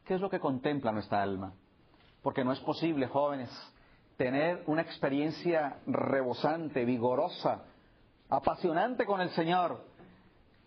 [0.05, 1.53] ¿Qué es lo que contempla nuestra alma?
[2.21, 3.49] Porque no es posible, jóvenes,
[4.15, 7.63] tener una experiencia rebosante, vigorosa,
[8.29, 9.83] apasionante con el Señor,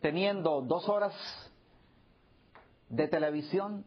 [0.01, 1.15] teniendo dos horas
[2.89, 3.85] de televisión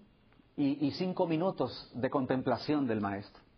[0.55, 3.48] y, y cinco minutos de contemplación del Maestro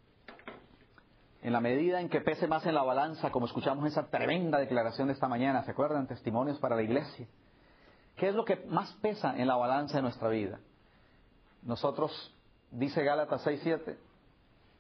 [1.42, 5.08] en la medida en que pese más en la balanza, como escuchamos esa tremenda declaración
[5.08, 6.08] de esta mañana, ¿se acuerdan?
[6.08, 7.28] Testimonios para la iglesia.
[8.16, 10.60] ¿Qué es lo que más pesa en la balanza de nuestra vida?
[11.64, 12.36] Nosotros,
[12.70, 13.98] dice Gálatas 6.7,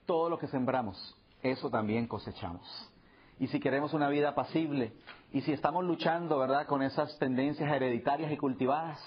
[0.06, 2.92] todo lo que sembramos, eso también cosechamos.
[3.40, 4.94] Y si queremos una vida pasible,
[5.34, 9.00] y si estamos luchando, ¿verdad?, con esas tendencias hereditarias y cultivadas,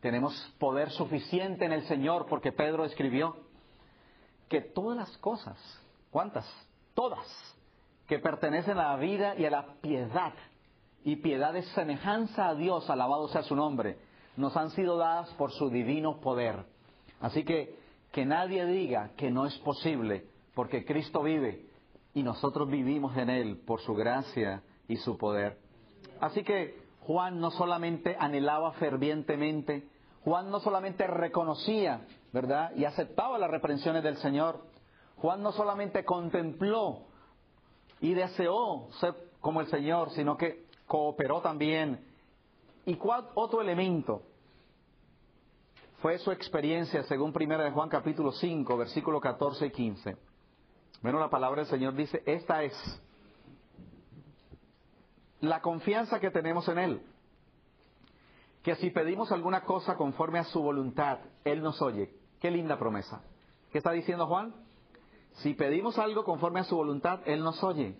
[0.00, 3.36] tenemos poder suficiente en el Señor, porque Pedro escribió
[4.48, 5.56] que todas las cosas
[6.10, 6.46] ¿Cuántas?
[6.94, 7.26] Todas.
[8.06, 10.32] Que pertenecen a la vida y a la piedad.
[11.04, 13.98] Y piedad es semejanza a Dios, alabado sea su nombre.
[14.36, 16.64] Nos han sido dadas por su divino poder.
[17.20, 17.78] Así que
[18.12, 21.64] que nadie diga que no es posible, porque Cristo vive
[22.12, 25.58] y nosotros vivimos en Él por su gracia y su poder.
[26.20, 29.86] Así que Juan no solamente anhelaba fervientemente,
[30.24, 32.72] Juan no solamente reconocía, ¿verdad?
[32.76, 34.60] Y aceptaba las reprensiones del Señor,
[35.20, 37.02] Juan no solamente contempló
[38.00, 42.06] y deseó ser como el Señor, sino que cooperó también.
[42.86, 44.22] ¿Y cuál otro elemento?
[46.00, 50.16] Fue su experiencia, según 1 de Juan capítulo 5, versículo 14 y 15.
[51.02, 52.74] Bueno, la palabra del Señor dice, esta es
[55.40, 57.02] la confianza que tenemos en Él,
[58.62, 62.14] que si pedimos alguna cosa conforme a su voluntad, Él nos oye.
[62.40, 63.22] Qué linda promesa.
[63.70, 64.54] ¿Qué está diciendo Juan?
[65.34, 67.96] Si pedimos algo conforme a su voluntad, Él nos oye.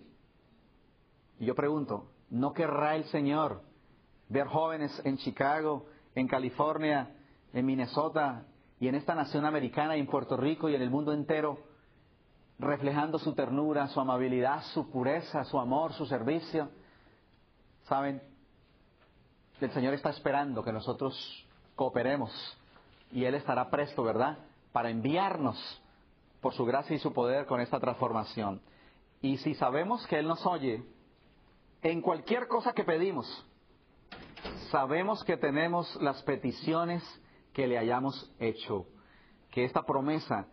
[1.39, 3.61] Y yo pregunto, ¿no querrá el Señor
[4.29, 7.15] ver jóvenes en Chicago, en California,
[7.53, 8.45] en Minnesota
[8.79, 11.59] y en esta nación americana y en Puerto Rico y en el mundo entero,
[12.59, 16.69] reflejando su ternura, su amabilidad, su pureza, su amor, su servicio?
[17.83, 18.21] ¿Saben?
[19.59, 21.45] El Señor está esperando que nosotros
[21.75, 22.31] cooperemos
[23.11, 24.37] y Él estará presto, ¿verdad?,
[24.71, 25.57] para enviarnos
[26.41, 28.61] por su gracia y su poder con esta transformación.
[29.21, 30.83] Y si sabemos que Él nos oye,
[31.83, 33.27] en cualquier cosa que pedimos,
[34.71, 37.03] sabemos que tenemos las peticiones
[37.53, 38.87] que le hayamos hecho.
[39.51, 40.47] Que esta promesa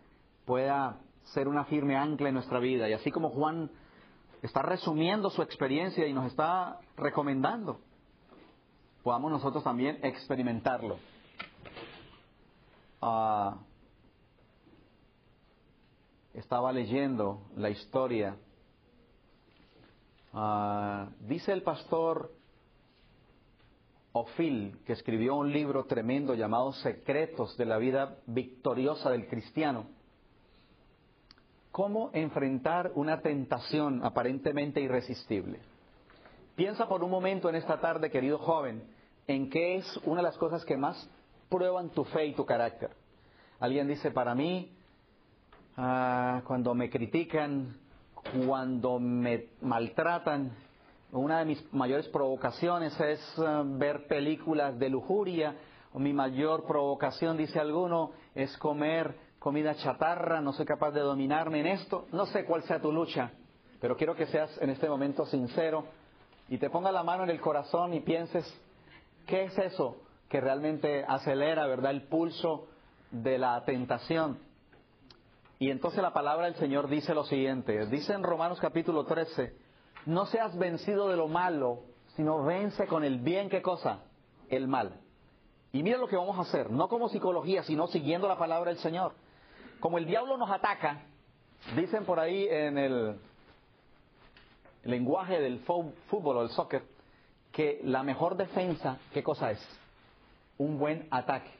[0.45, 0.99] pueda
[1.32, 2.89] ser una firme ancla en nuestra vida.
[2.89, 3.70] Y así como Juan
[4.43, 7.80] está resumiendo su experiencia y nos está recomendando,
[9.03, 10.99] podamos nosotros también experimentarlo.
[13.01, 13.57] Ah,
[16.39, 18.36] estaba leyendo la historia.
[20.32, 22.32] Ah, dice el pastor
[24.12, 29.86] Ophil, que escribió un libro tremendo llamado Secretos de la vida victoriosa del cristiano,
[31.72, 35.61] cómo enfrentar una tentación aparentemente irresistible.
[36.55, 38.82] Piensa por un momento en esta tarde, querido joven,
[39.26, 41.09] en qué es una de las cosas que más
[41.49, 42.91] prueban tu fe y tu carácter.
[43.61, 44.77] Alguien dice, para mí,
[45.78, 47.76] ah, cuando me critican,
[48.46, 50.52] cuando me maltratan,
[51.12, 55.54] una de mis mayores provocaciones es ah, ver películas de lujuria,
[55.94, 61.68] mi mayor provocación, dice alguno, es comer comida chatarra, no soy capaz de dominarme en
[61.68, 63.32] esto, no sé cuál sea tu lucha,
[63.80, 65.84] pero quiero que seas en este momento sincero
[66.48, 68.44] y te ponga la mano en el corazón y pienses,
[69.26, 69.96] ¿qué es eso
[70.28, 72.68] que realmente acelera, verdad, el pulso
[73.10, 74.47] de la tentación?
[75.61, 79.56] Y entonces la palabra del Señor dice lo siguiente, dice en Romanos capítulo 13,
[80.06, 81.80] no seas vencido de lo malo,
[82.14, 84.04] sino vence con el bien, ¿qué cosa?
[84.48, 85.00] El mal.
[85.72, 88.78] Y mira lo que vamos a hacer, no como psicología, sino siguiendo la palabra del
[88.78, 89.14] Señor.
[89.80, 91.02] Como el diablo nos ataca,
[91.74, 93.16] dicen por ahí en el
[94.84, 96.84] lenguaje del fútbol o del soccer,
[97.50, 99.80] que la mejor defensa, ¿qué cosa es?
[100.56, 101.50] Un buen ataque.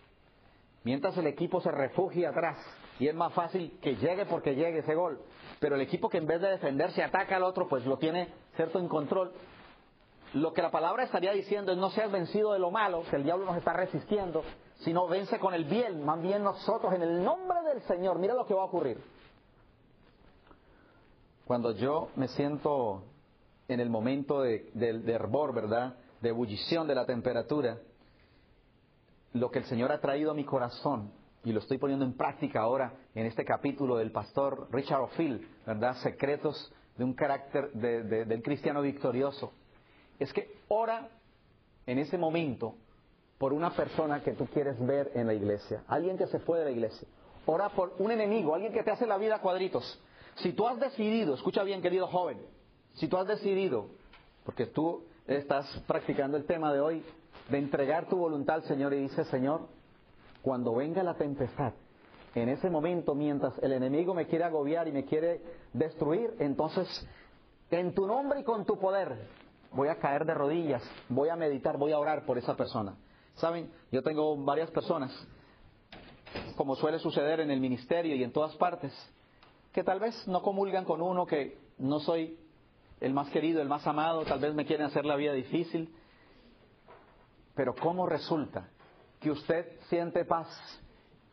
[0.85, 2.59] Mientras el equipo se refugia atrás
[2.99, 5.21] y es más fácil que llegue porque llegue ese gol.
[5.61, 8.79] Pero el equipo que en vez de defenderse ataca al otro, pues lo tiene cierto
[8.79, 9.33] en control.
[10.35, 13.25] Lo que la palabra estaría diciendo es no seas vencido de lo malo, que el
[13.25, 14.43] diablo nos está resistiendo,
[14.81, 18.19] sino vence con el bien, más bien nosotros en el nombre del Señor.
[18.19, 18.99] Mira lo que va a ocurrir.
[21.47, 23.05] Cuando yo me siento
[23.69, 24.71] en el momento de,
[25.07, 25.97] hervor, ¿verdad?
[26.21, 27.79] De ebullición de la temperatura,
[29.33, 31.11] lo que el Señor ha traído a mi corazón,
[31.45, 35.97] y lo estoy poniendo en práctica ahora en este capítulo del pastor Richard O'Phil, ¿verdad?
[36.03, 39.53] Secretos de un carácter del cristiano victorioso,
[40.19, 41.09] es que ora
[41.87, 42.75] en ese momento
[43.39, 46.65] por una persona que tú quieres ver en la iglesia, alguien que se fue de
[46.65, 47.07] la iglesia.
[47.47, 49.99] Ora por un enemigo, alguien que te hace la vida cuadritos.
[50.37, 52.39] Si tú has decidido, escucha bien querido joven,
[52.95, 53.87] si tú has decidido,
[54.45, 57.05] porque tú estás practicando el tema de hoy,
[57.49, 59.69] de entregar tu voluntad al Señor y dices, Señor,
[60.43, 61.73] cuando venga la tempestad,
[62.35, 65.41] en ese momento, mientras el enemigo me quiere agobiar y me quiere
[65.73, 66.87] destruir, entonces,
[67.71, 69.29] en tu nombre y con tu poder,
[69.73, 72.97] voy a caer de rodillas, voy a meditar, voy a orar por esa persona.
[73.35, 75.13] Saben, yo tengo varias personas,
[76.57, 78.93] como suele suceder en el ministerio y en todas partes,
[79.73, 82.39] que tal vez no comulgan con uno, que no soy
[83.01, 85.95] el más querido, el más amado, tal vez me quieren hacer la vida difícil.
[87.55, 88.69] Pero ¿cómo resulta
[89.21, 90.49] que usted siente paz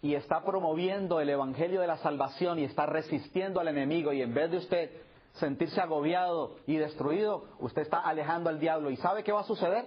[0.01, 4.33] y está promoviendo el Evangelio de la salvación y está resistiendo al enemigo y en
[4.33, 4.91] vez de usted
[5.33, 8.89] sentirse agobiado y destruido, usted está alejando al diablo.
[8.89, 9.85] ¿Y sabe qué va a suceder?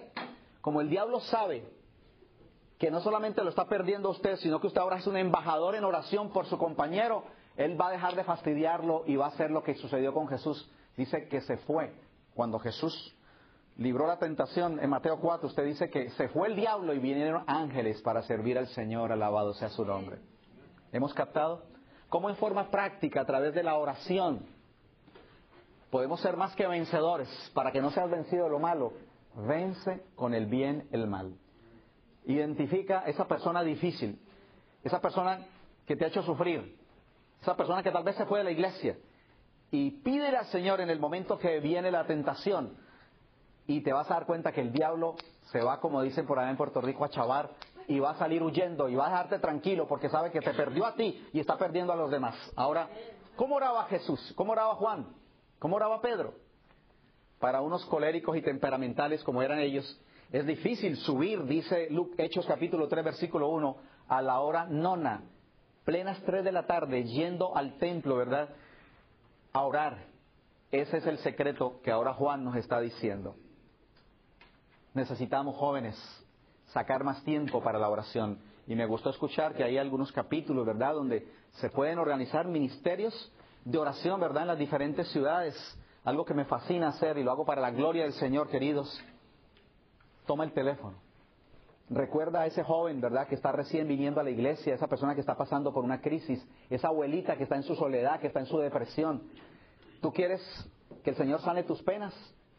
[0.60, 1.64] Como el diablo sabe
[2.78, 5.84] que no solamente lo está perdiendo usted, sino que usted ahora es un embajador en
[5.84, 7.24] oración por su compañero,
[7.56, 10.70] él va a dejar de fastidiarlo y va a hacer lo que sucedió con Jesús.
[10.96, 11.92] Dice que se fue.
[12.34, 13.16] Cuando Jesús
[13.78, 17.44] libró la tentación en Mateo 4, usted dice que se fue el diablo y vinieron
[17.46, 20.18] ángeles para servir al Señor, alabado sea su nombre.
[20.92, 21.62] ¿Hemos captado?
[22.08, 24.46] ¿Cómo en forma práctica, a través de la oración,
[25.90, 28.92] podemos ser más que vencedores para que no seas vencido lo malo?
[29.36, 31.36] Vence con el bien el mal.
[32.24, 34.20] Identifica esa persona difícil,
[34.82, 35.46] esa persona
[35.86, 36.76] que te ha hecho sufrir,
[37.40, 38.98] esa persona que tal vez se fue de la iglesia
[39.70, 42.87] y pídele al Señor en el momento que viene la tentación
[43.68, 45.14] y te vas a dar cuenta que el diablo
[45.52, 47.50] se va, como dicen por allá en Puerto Rico, a chavar
[47.86, 50.86] y va a salir huyendo y va a dejarte tranquilo porque sabe que te perdió
[50.86, 52.34] a ti y está perdiendo a los demás.
[52.56, 52.88] Ahora,
[53.36, 54.32] ¿cómo oraba Jesús?
[54.36, 55.06] ¿Cómo oraba Juan?
[55.58, 56.34] ¿Cómo oraba Pedro?
[57.38, 60.00] Para unos coléricos y temperamentales como eran ellos,
[60.32, 63.76] es difícil subir, dice Hechos capítulo 3, versículo 1,
[64.08, 65.22] a la hora nona
[65.84, 68.50] plenas 3 de la tarde, yendo al templo, ¿verdad?
[69.54, 70.04] A orar.
[70.70, 73.36] Ese es el secreto que ahora Juan nos está diciendo.
[74.94, 75.96] Necesitamos jóvenes
[76.66, 78.38] sacar más tiempo para la oración.
[78.66, 83.32] Y me gustó escuchar que hay algunos capítulos, ¿verdad?, donde se pueden organizar ministerios
[83.64, 85.54] de oración, ¿verdad?, en las diferentes ciudades.
[86.04, 89.02] Algo que me fascina hacer y lo hago para la gloria del Señor, queridos.
[90.26, 91.08] Toma el teléfono
[91.90, 95.20] Recuerda a ese joven, ¿verdad?, que está recién viniendo a la iglesia, esa persona que
[95.20, 98.46] está pasando por una crisis, esa abuelita que está en su soledad, que está en
[98.46, 99.22] su depresión.
[100.02, 100.42] ¿Tú quieres
[101.02, 102.14] que el Señor sane tus penas?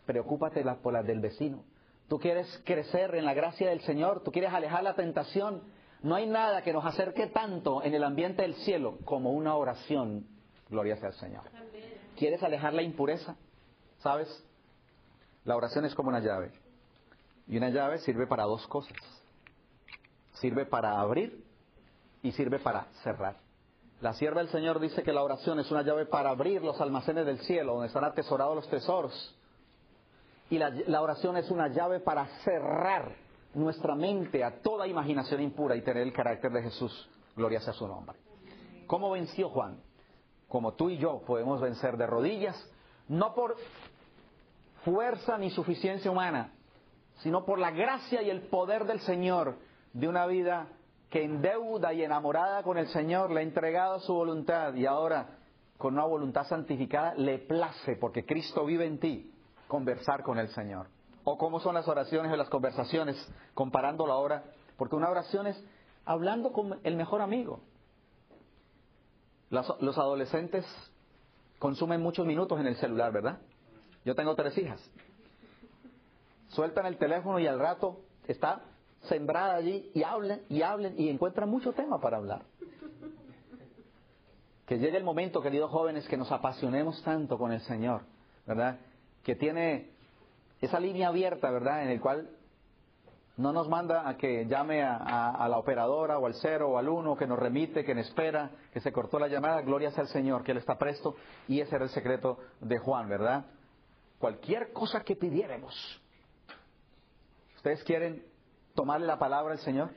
[0.07, 1.63] Preocúpate por las del vecino.
[2.09, 4.23] ¿Tú quieres crecer en la gracia del Señor?
[4.23, 5.63] ¿Tú quieres alejar la tentación?
[6.01, 10.25] No hay nada que nos acerque tanto en el ambiente del cielo como una oración
[10.69, 11.43] Gloria sea al Señor.
[12.15, 13.35] ¿Quieres alejar la impureza?
[13.99, 14.27] ¿Sabes?
[15.43, 16.51] La oración es como una llave.
[17.47, 18.95] Y una llave sirve para dos cosas.
[20.33, 21.43] Sirve para abrir
[22.21, 23.37] y sirve para cerrar.
[24.01, 27.25] La sierva del Señor dice que la oración es una llave para abrir los almacenes
[27.25, 29.35] del cielo, donde están atesorados los tesoros.
[30.49, 33.15] Y la, oración es una llave para cerrar
[33.53, 37.09] nuestra mente a toda imaginación impura y tener el carácter de Jesús.
[37.35, 38.17] Gloria sea su nombre.
[38.87, 39.79] ¿Cómo venció Juan?
[40.47, 42.55] Como tú y yo podemos vencer de rodillas,
[43.07, 43.55] no por
[44.83, 46.51] fuerza ni suficiencia humana,
[47.17, 49.57] sino por la gracia y el poder del Señor
[49.93, 50.67] de una vida
[51.09, 55.37] que en deuda y enamorada con el Señor le ha entregado su voluntad y ahora
[55.77, 59.31] con una voluntad santificada le place, porque Cristo vive en ti,
[59.69, 60.87] conversar con el Señor.
[61.23, 63.15] O cómo son las oraciones o las conversaciones,
[63.53, 64.43] comparándolo ahora,
[64.77, 65.63] porque una oración es
[66.05, 67.61] hablando con el mejor amigo.
[69.49, 70.65] los adolescentes
[71.59, 73.39] consumen muchos minutos en el celular, ¿verdad?
[74.03, 74.81] Yo tengo tres hijas.
[76.49, 78.63] Sueltan el teléfono y al rato está
[79.03, 82.41] sembrada allí y hablen y hablen y encuentran mucho tema para hablar.
[84.65, 88.01] Que llegue el momento, queridos jóvenes, que nos apasionemos tanto con el Señor,
[88.47, 88.79] ¿verdad?
[89.23, 89.91] Que tiene
[90.61, 91.83] esa línea abierta, ¿verdad?
[91.83, 92.29] En el cual
[93.39, 97.15] no nos manda a que llame a, la operadora o al cero o al uno,
[97.15, 100.43] que nos remite, que nos espera, que se cortó la llamada, gloria sea al Señor,
[100.43, 101.15] que Él está presto.
[101.47, 103.45] Y ese era el secreto de Juan, ¿verdad?
[104.19, 106.01] Cualquier cosa que pidiéramos.
[107.55, 108.25] ¿Ustedes quieren
[108.75, 109.91] tomarle la palabra al Señor?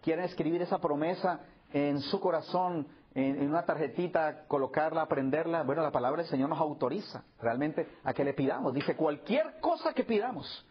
[0.00, 1.40] ¿Quieren escribir esa promesa
[1.74, 5.62] en su corazón, en, una tarjetita, colocarla, aprenderla?
[5.62, 8.72] Bueno, la palabra del Señor nos autoriza realmente a que le pidamos.
[8.72, 10.66] Dice, cualquier cosa que pidamos,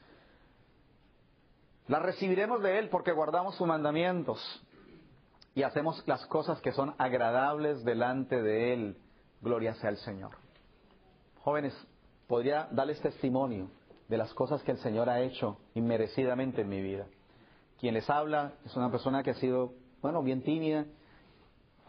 [1.88, 4.40] la recibiremos de Él porque guardamos sus mandamientos
[5.54, 8.98] y hacemos las cosas que son agradables delante de Él.
[9.42, 10.32] Gloria sea al Señor.
[11.44, 11.76] Jóvenes,
[12.28, 13.70] podría darles testimonio
[14.08, 17.08] de las cosas que el Señor ha hecho inmerecidamente en mi vida.
[17.80, 20.86] Quien les habla es una persona que ha sido, bueno, bien tímida,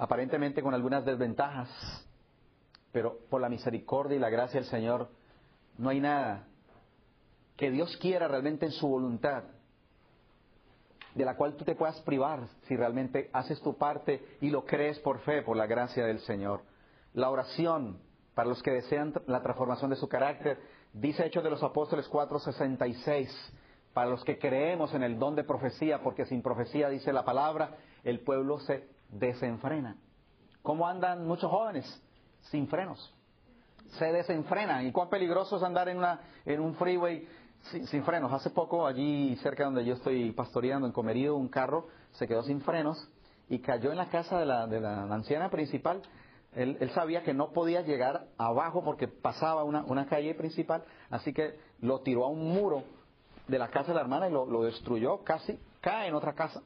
[0.03, 1.69] aparentemente con algunas desventajas,
[2.91, 5.09] pero por la misericordia y la gracia del Señor
[5.79, 6.49] no hay nada
[7.57, 9.45] que Dios quiera realmente en su voluntad,
[11.15, 14.99] de la cual tú te puedas privar si realmente haces tu parte y lo crees
[14.99, 16.63] por fe, por la gracia del Señor.
[17.15, 18.01] La oración,
[18.35, 20.59] para los que desean la transformación de su carácter,
[20.93, 23.29] dice Hechos de los Apóstoles 4:66,
[23.95, 27.77] para los que creemos en el don de profecía, porque sin profecía, dice la palabra,
[28.03, 29.97] el pueblo se desenfrena.
[30.63, 32.03] ¿Cómo andan muchos jóvenes?
[32.51, 33.15] Sin frenos.
[33.99, 34.87] Se desenfrenan.
[34.87, 37.29] ¿Y cuán peligroso es andar en, una, en un freeway
[37.89, 38.33] sin, frenos?
[38.33, 42.61] Hace poco, allí cerca donde yo estoy pastoreando, en Comerío, un carro se quedó sin
[42.61, 43.09] frenos
[43.49, 46.03] y cayó en la casa de la, de la anciana principal.
[46.55, 52.01] Él, sabía que no podía llegar abajo porque pasaba una calle principal, así que lo
[52.01, 52.85] tiró a un muro
[53.49, 56.63] de la casa de la hermana y lo, destruyó, casi cae en otra casa.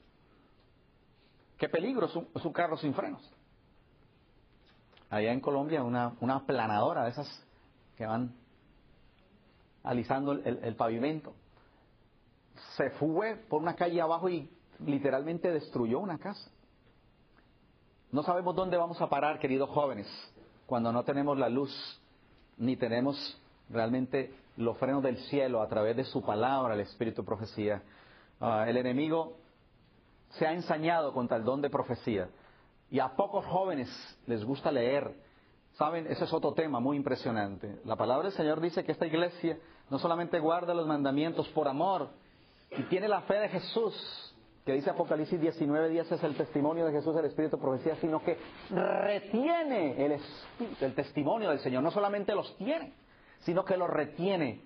[1.58, 3.22] Qué peligro es un, carro sin frenos.
[5.08, 7.46] Allá en Colombia, una, una aplanadora de esas
[7.96, 8.34] que van
[9.82, 11.32] alisando el, pavimento.
[12.76, 14.50] Se fue por una calle abajo y
[14.84, 16.50] literalmente destruyó una casa.
[18.12, 20.06] No sabemos dónde vamos a parar, queridos jóvenes,
[20.66, 21.72] cuando no tenemos la luz
[22.58, 23.40] ni tenemos
[23.70, 27.82] realmente los frenos del cielo a través de su palabra, el espíritu profecía.
[28.40, 29.36] Ah, el enemigo
[30.38, 32.28] se ha ensañado contra el don de profecía
[32.90, 33.88] y a pocos jóvenes
[34.26, 35.14] les gusta leer.
[35.74, 37.80] Saben, ese es otro tema muy impresionante.
[37.84, 39.58] La palabra del Señor dice que esta iglesia
[39.90, 42.08] no solamente guarda los mandamientos por amor
[42.70, 44.34] y tiene la fe de Jesús,
[44.64, 48.22] que dice Apocalipsis 19 días es el testimonio de Jesús, el Espíritu de profecía, sino
[48.22, 48.38] que
[48.70, 50.20] retiene el,
[50.80, 52.92] el testimonio del Señor, no solamente los tiene,
[53.40, 54.64] sino que lo retiene.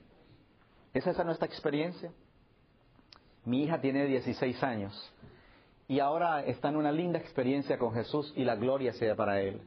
[0.94, 2.10] ¿Es esa nuestra experiencia?
[3.44, 5.12] Mi hija tiene 16 años
[5.90, 9.60] y ahora está en una linda experiencia con Jesús y la gloria sea para Él.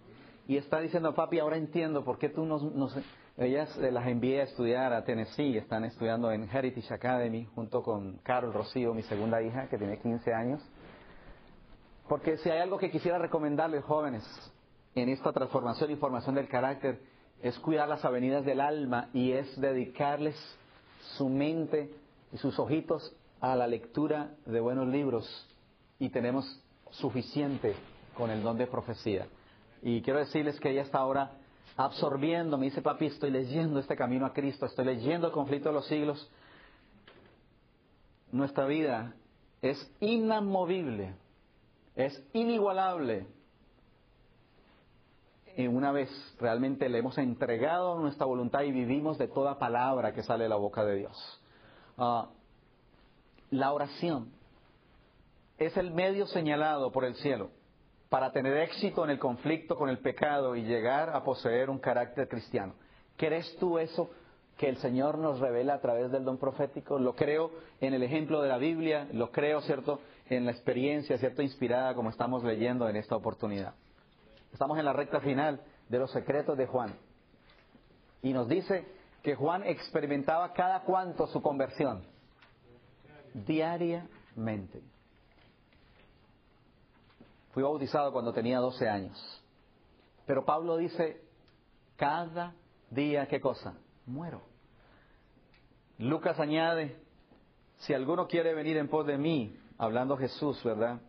[0.48, 2.64] Y está diciendo, papi, ahora entiendo por qué tú nos...
[2.64, 2.98] nos...
[3.36, 8.20] Ellas eh, las envié a estudiar a Tennessee, están estudiando en Heritage Academy junto con
[8.20, 10.62] Carol Rocío, mi segunda hija, que tiene 15 años.
[12.08, 14.24] Porque si hay algo que quisiera recomendarles jóvenes
[14.96, 17.02] en esta transformación y formación del carácter,
[17.42, 20.38] es cuidar las avenidas del alma y es dedicarles
[21.18, 21.94] su mente
[22.32, 25.50] y sus ojitos a la lectura de buenos libros
[26.04, 27.76] y tenemos suficiente
[28.14, 29.26] con el don de profecía.
[29.82, 31.32] Y quiero decirles que ella está ahora
[31.78, 35.76] absorbiendo, me dice papi, estoy leyendo este camino a Cristo, estoy leyendo el conflicto de
[35.76, 36.30] los siglos.
[38.34, 39.16] Nuestra vida
[39.62, 41.16] es inamovible,
[41.96, 43.26] es inigualable
[45.56, 50.24] en una vez realmente le hemos entregado nuestra voluntad y vivimos de toda palabra que
[50.24, 51.42] sale de la boca de Dios.
[51.98, 52.28] Ah,
[53.52, 54.33] la oración
[55.58, 57.50] es el medio señalado por el cielo
[58.10, 62.28] para tener éxito en el conflicto con el pecado y llegar a poseer un carácter
[62.28, 62.76] cristiano.
[63.18, 64.12] ¿Crees tú eso
[64.58, 67.00] que el Señor nos revela a través del don profético?
[67.00, 67.52] Lo creo
[67.82, 70.00] en el ejemplo de la Biblia, lo creo, ¿cierto?,
[70.30, 73.74] en la experiencia, ¿cierto?, inspirada como estamos leyendo en esta oportunidad.
[74.52, 76.94] Estamos en la recta final de los secretos de Juan.
[78.22, 78.86] Y nos dice
[79.24, 82.04] que Juan experimentaba cada cuanto su conversión.
[83.34, 84.93] Diariamente.
[87.54, 89.44] Fui bautizado cuando tenía 12 años.
[90.26, 91.22] Pero Pablo dice,
[91.98, 92.56] cada
[92.90, 93.76] día, ¿qué cosa?
[94.06, 94.42] Muero.
[96.00, 97.00] Lucas añade,
[97.78, 101.00] si alguno quiere venir en pos de mí, hablando Jesús, ¿verdad?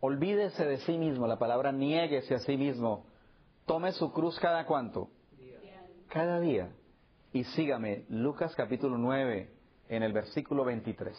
[0.00, 3.06] Olvídese de sí mismo, la palabra niéguese a sí mismo.
[3.64, 5.08] Tome su cruz cada cuanto?
[6.08, 6.70] Cada día.
[7.32, 9.50] Y sígame, Lucas capítulo 9,
[9.88, 11.16] en el versículo 23.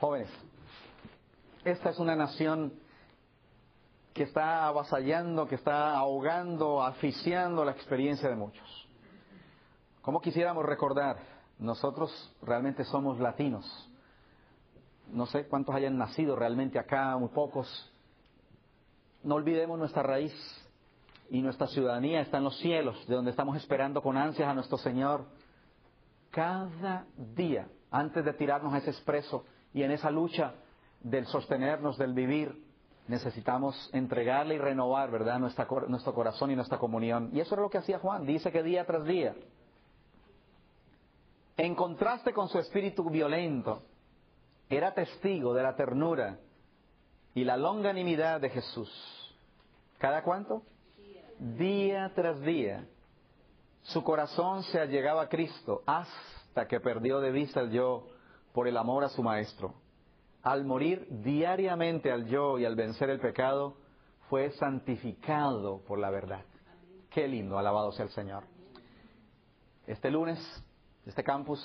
[0.00, 0.28] Jóvenes,
[1.64, 2.74] esta es una nación
[4.12, 8.88] que está avasallando, que está ahogando, asfixiando la experiencia de muchos.
[10.02, 11.18] ¿Cómo quisiéramos recordar?
[11.58, 12.10] Nosotros
[12.42, 13.64] realmente somos latinos.
[15.12, 17.92] No sé cuántos hayan nacido realmente acá, muy pocos.
[19.22, 20.32] No olvidemos nuestra raíz
[21.28, 24.78] y nuestra ciudadanía está en los cielos, de donde estamos esperando con ansias a nuestro
[24.78, 25.26] Señor.
[26.30, 27.06] Cada
[27.36, 29.44] día, antes de tirarnos a ese expreso
[29.74, 30.54] y en esa lucha
[31.00, 32.69] del sostenernos, del vivir,
[33.10, 37.30] necesitamos entregarle y renovar, ¿verdad?, nuestro corazón y nuestra comunión.
[37.32, 38.24] Y eso era lo que hacía Juan.
[38.24, 39.34] Dice que día tras día,
[41.56, 43.82] en contraste con su espíritu violento,
[44.68, 46.38] era testigo de la ternura
[47.34, 48.90] y la longanimidad de Jesús.
[49.98, 50.62] ¿Cada cuánto?
[51.38, 52.86] Día tras día.
[53.82, 58.06] Su corazón se allegaba a Cristo hasta que perdió de vista el yo
[58.52, 59.74] por el amor a su Maestro
[60.42, 63.76] al morir diariamente al yo y al vencer el pecado,
[64.28, 66.44] fue santificado por la verdad.
[67.10, 68.44] Qué lindo, alabado sea el Señor.
[69.86, 70.38] Este lunes,
[71.04, 71.60] este campus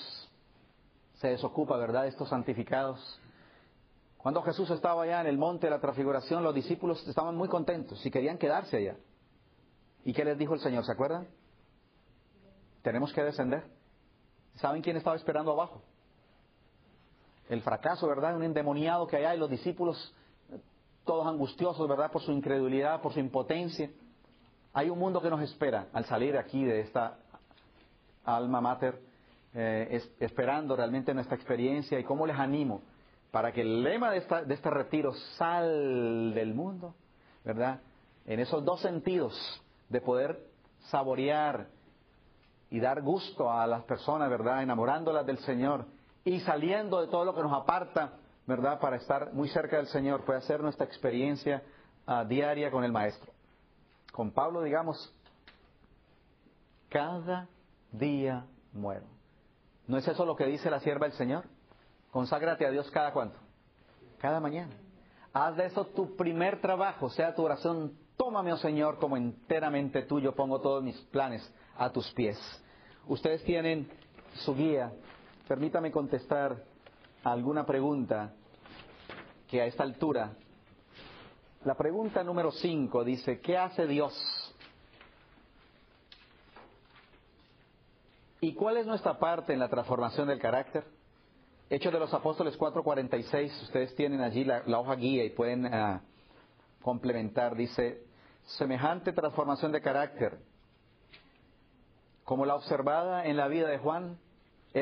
[1.15, 3.21] se desocupa, ¿verdad?, estos santificados.
[4.17, 8.03] Cuando Jesús estaba allá en el monte de la transfiguración, los discípulos estaban muy contentos
[8.05, 8.97] y querían quedarse allá.
[10.03, 10.83] ¿Y qué les dijo el Señor?
[10.85, 11.27] ¿Se acuerdan?
[12.81, 13.63] Tenemos que descender.
[14.55, 15.83] ¿Saben quién estaba esperando abajo?
[17.49, 18.35] El fracaso, ¿verdad?
[18.35, 20.13] Un endemoniado que hay y los discípulos
[21.05, 22.11] todos angustiosos, ¿verdad?
[22.11, 23.89] Por su incredulidad, por su impotencia.
[24.73, 27.17] Hay un mundo que nos espera al salir aquí de esta
[28.25, 28.99] alma mater,
[29.53, 32.81] eh, esperando realmente nuestra experiencia y cómo les animo
[33.31, 36.95] para que el lema de, esta, de este retiro, sal del mundo,
[37.43, 37.81] ¿verdad?
[38.25, 39.33] En esos dos sentidos
[39.89, 40.39] de poder
[40.89, 41.67] saborear
[42.71, 44.63] y dar gusto a las personas, ¿verdad?
[44.63, 45.85] Enamorándolas del Señor
[46.25, 48.13] y saliendo de todo lo que nos aparta,
[48.47, 48.79] ¿verdad?
[48.79, 51.63] Para estar muy cerca del Señor, puede ser nuestra experiencia
[52.07, 53.31] ah, diaria con el Maestro.
[54.11, 55.13] Con Pablo, digamos,
[56.89, 57.47] cada
[57.91, 59.05] día muero.
[59.87, 61.45] ¿No es eso lo que dice la sierva del Señor?
[62.11, 63.37] Conságrate a Dios cada cuánto?
[64.17, 64.73] Cada mañana.
[65.31, 67.93] Haz de eso tu primer trabajo, sea tu oración.
[68.17, 71.47] Tómame, oh Señor, como enteramente tuyo, pongo todos mis planes
[71.77, 72.39] a tus pies.
[73.05, 73.87] Ustedes tienen
[74.33, 74.91] su guía
[75.47, 76.63] Permítame contestar
[77.23, 78.33] alguna pregunta
[79.47, 80.33] que a esta altura,
[81.63, 84.13] la pregunta número 5 dice, ¿qué hace Dios?
[88.41, 90.83] ¿Y cuál es nuestra parte en la transformación del carácter?
[91.69, 96.01] Hechos de los Apóstoles 4:46, ustedes tienen allí la, hoja guía y pueden ah,
[96.81, 98.03] complementar, dice,
[98.57, 100.39] semejante transformación de carácter,
[102.23, 104.19] como la observada en la vida de Juan,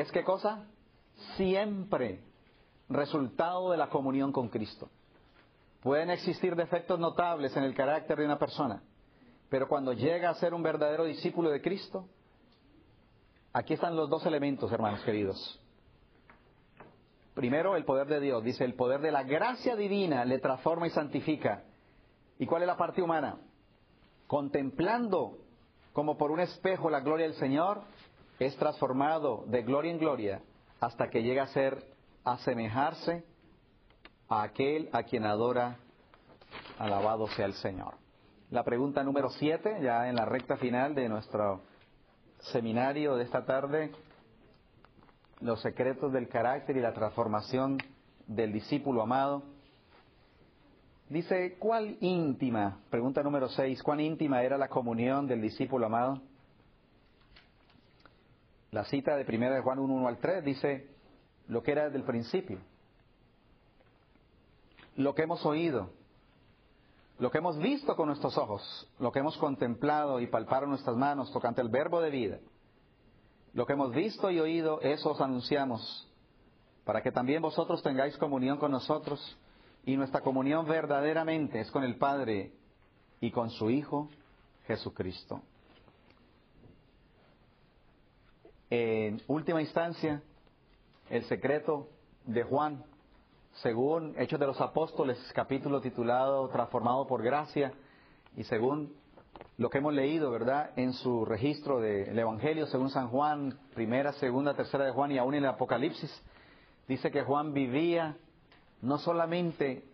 [0.00, 0.66] es qué cosa?
[1.36, 2.20] Siempre
[2.88, 4.90] resultado de la comunión con Cristo.
[5.82, 8.82] Pueden existir defectos notables en el carácter de una persona,
[9.48, 12.08] pero cuando llega a ser un verdadero discípulo de Cristo,
[13.52, 15.60] aquí están los dos elementos, hermanos queridos.
[17.34, 18.42] Primero, el poder de Dios.
[18.42, 21.64] Dice, el poder de la gracia divina le transforma y santifica.
[22.38, 23.38] ¿Y cuál es la parte humana?
[24.26, 25.38] Contemplando
[25.92, 27.82] como por un espejo la gloria del Señor,
[28.38, 30.42] es transformado de gloria en gloria
[30.80, 31.84] hasta que llega a ser
[32.24, 33.24] asemejarse
[34.28, 35.76] a aquel a quien adora,
[36.78, 37.94] alabado sea el Señor.
[38.50, 41.60] La pregunta número siete, ya en la recta final de nuestro
[42.52, 43.92] seminario de esta tarde,
[45.40, 47.78] los secretos del carácter y la transformación
[48.26, 49.42] del discípulo amado.
[51.08, 52.80] Dice, ¿cuál íntima?
[52.90, 53.82] Pregunta número 6.
[53.82, 56.20] ¿Cuán íntima era la comunión del discípulo amado?
[58.74, 60.90] La cita de 1 de Juan 1, 1 al 3 dice
[61.46, 62.58] lo que era desde el principio.
[64.96, 65.90] Lo que hemos oído,
[67.20, 71.32] lo que hemos visto con nuestros ojos, lo que hemos contemplado y palpado nuestras manos
[71.32, 72.40] tocante el verbo de vida.
[73.52, 76.12] Lo que hemos visto y oído, eso os anunciamos,
[76.84, 79.38] para que también vosotros tengáis comunión con nosotros
[79.84, 82.50] y nuestra comunión verdaderamente es con el Padre
[83.20, 84.08] y con su Hijo
[84.66, 85.42] Jesucristo.
[88.76, 90.20] En última instancia,
[91.08, 91.90] el secreto
[92.24, 92.84] de Juan,
[93.62, 97.72] según Hechos de los Apóstoles, capítulo titulado Transformado por Gracia,
[98.36, 98.92] y según
[99.58, 104.54] lo que hemos leído, ¿verdad?, en su registro del Evangelio, según San Juan, primera, segunda,
[104.54, 106.10] tercera de Juan y aún en el Apocalipsis,
[106.88, 108.16] dice que Juan vivía
[108.82, 109.84] no solamente,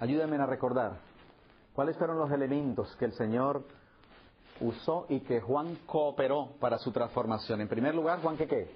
[0.00, 0.98] ayúdenme a recordar,
[1.72, 3.64] cuáles fueron los elementos que el Señor
[4.60, 7.60] usó y que Juan cooperó para su transformación.
[7.60, 8.70] En primer lugar, Juan, ¿qué qué?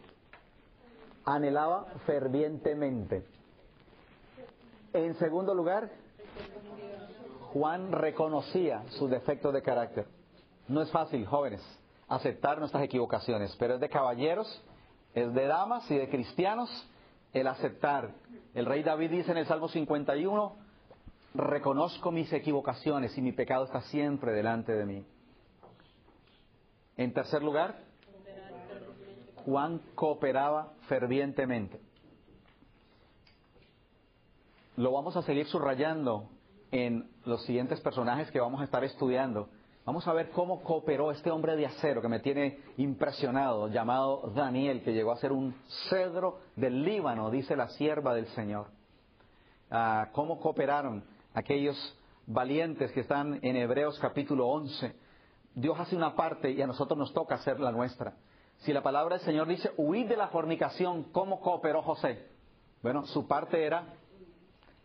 [1.24, 3.24] Anhelaba fervientemente.
[4.92, 5.90] En segundo lugar,
[7.52, 10.06] Juan reconocía su defecto de carácter.
[10.68, 11.62] No es fácil, jóvenes,
[12.08, 14.62] aceptar nuestras equivocaciones, pero es de caballeros,
[15.14, 16.70] es de damas y de cristianos
[17.32, 18.10] el aceptar.
[18.54, 20.56] El rey David dice en el Salmo 51,
[21.34, 25.04] reconozco mis equivocaciones y mi pecado está siempre delante de mí.
[27.00, 27.76] En tercer lugar,
[29.46, 31.80] Juan cooperaba fervientemente.
[34.76, 36.28] Lo vamos a seguir subrayando
[36.70, 39.48] en los siguientes personajes que vamos a estar estudiando.
[39.86, 44.82] Vamos a ver cómo cooperó este hombre de acero que me tiene impresionado, llamado Daniel,
[44.82, 45.54] que llegó a ser un
[45.88, 48.66] cedro del Líbano, dice la sierva del Señor.
[49.70, 51.78] Ah, cómo cooperaron aquellos
[52.26, 54.99] valientes que están en Hebreos capítulo 11.
[55.54, 58.14] Dios hace una parte y a nosotros nos toca hacer la nuestra.
[58.58, 62.28] Si la palabra del Señor dice, huid de la fornicación, ¿cómo cooperó José?
[62.82, 63.94] Bueno, su parte era,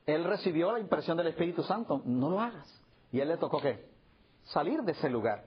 [0.05, 2.81] él recibió la impresión del Espíritu Santo, no lo hagas.
[3.11, 3.95] Y él le tocó qué?
[4.45, 5.43] salir de ese lugar.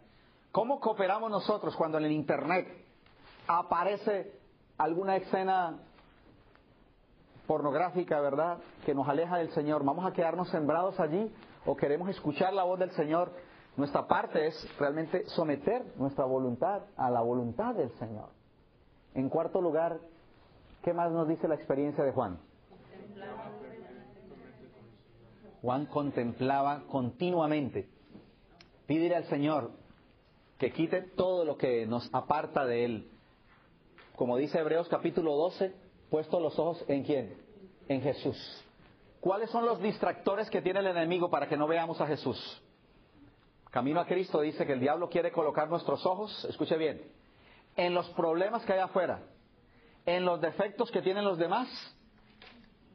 [0.52, 2.66] ¿Cómo cooperamos nosotros cuando en el Internet
[3.46, 4.32] aparece
[4.76, 5.78] alguna escena
[7.46, 9.84] pornográfica, verdad, que nos aleja del Señor?
[9.84, 11.32] ¿Vamos a quedarnos sembrados allí
[11.66, 13.32] o queremos escuchar la voz del Señor?
[13.78, 18.28] Nuestra parte es realmente someter nuestra voluntad a la voluntad del Señor.
[19.14, 20.00] En cuarto lugar,
[20.82, 22.40] ¿qué más nos dice la experiencia de Juan?
[25.62, 27.88] Juan contemplaba continuamente
[28.86, 29.70] Pídele al Señor
[30.58, 33.10] que quite todo lo que nos aparta de Él.
[34.16, 35.72] Como dice Hebreos capítulo 12,
[36.10, 37.36] puesto los ojos en quién?
[37.86, 38.36] En Jesús.
[39.20, 42.60] ¿Cuáles son los distractores que tiene el enemigo para que no veamos a Jesús?
[43.70, 47.02] Camino a Cristo dice que el diablo quiere colocar nuestros ojos, escuche bien,
[47.76, 49.20] en los problemas que hay afuera,
[50.06, 51.68] en los defectos que tienen los demás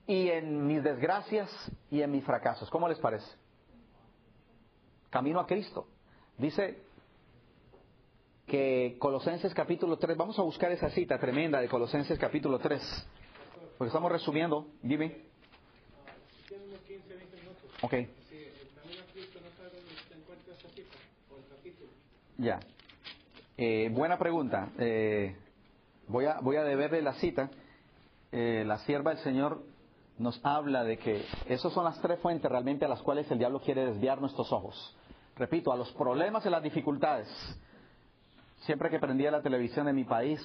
[0.07, 1.49] y en mis desgracias
[1.91, 2.69] y en mis fracasos.
[2.69, 3.43] ¿Cómo les parece?
[5.13, 5.86] camino a Cristo.
[6.39, 6.80] Dice
[8.47, 12.82] que Colosenses capítulo 3, vamos a buscar esa cita tremenda de Colosenses capítulo 3,
[13.78, 15.21] porque estamos resumiendo, dime.
[17.84, 17.93] Ok.
[22.38, 22.59] Ya.
[23.57, 24.69] Eh, buena pregunta.
[24.77, 25.36] Eh,
[26.07, 27.49] voy, a, voy a deberle la cita.
[28.31, 29.63] Eh, la sierva del Señor
[30.17, 33.59] nos habla de que esas son las tres fuentes realmente a las cuales el diablo
[33.59, 34.95] quiere desviar nuestros ojos
[35.36, 37.27] repito, a los problemas y las dificultades.
[38.61, 40.39] Siempre que prendía la televisión en mi país,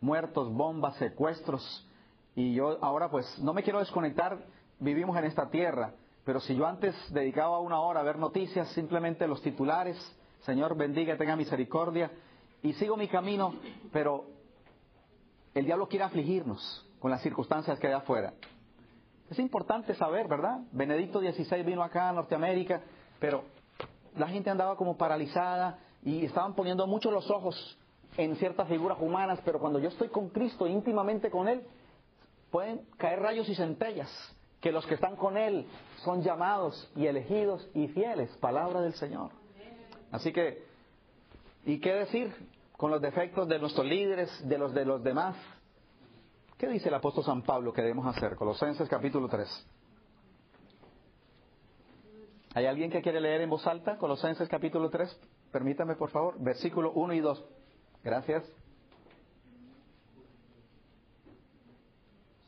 [0.00, 1.86] muertos, bombas, secuestros,
[2.34, 4.38] y yo ahora pues no me quiero desconectar,
[4.78, 5.92] vivimos en esta tierra,
[6.24, 9.96] pero si yo antes dedicaba una hora a ver noticias, simplemente los titulares,
[10.40, 12.10] Señor bendiga, tenga misericordia,
[12.62, 13.54] y sigo mi camino,
[13.92, 14.24] pero
[15.54, 18.32] el diablo quiere afligirnos con las circunstancias que hay afuera.
[19.30, 20.60] Es importante saber, ¿verdad?
[20.72, 22.80] Benedicto XVI vino acá a Norteamérica,
[23.20, 23.44] pero
[24.16, 27.78] la gente andaba como paralizada y estaban poniendo mucho los ojos
[28.16, 31.62] en ciertas figuras humanas, pero cuando yo estoy con Cristo íntimamente con Él,
[32.50, 34.10] pueden caer rayos y centellas,
[34.60, 35.66] que los que están con Él
[36.04, 39.30] son llamados y elegidos y fieles, palabra del Señor.
[40.10, 40.64] Así que,
[41.64, 42.34] ¿y qué decir
[42.76, 45.36] con los defectos de nuestros líderes, de los de los demás?
[46.56, 48.34] ¿Qué dice el apóstol San Pablo que debemos hacer?
[48.34, 49.66] Colosenses capítulo 3.
[52.54, 55.20] ¿Hay alguien que quiere leer en voz alta Colosenses capítulo 3?
[55.52, 57.44] Permítame, por favor, versículo 1 y 2.
[58.02, 58.44] Gracias.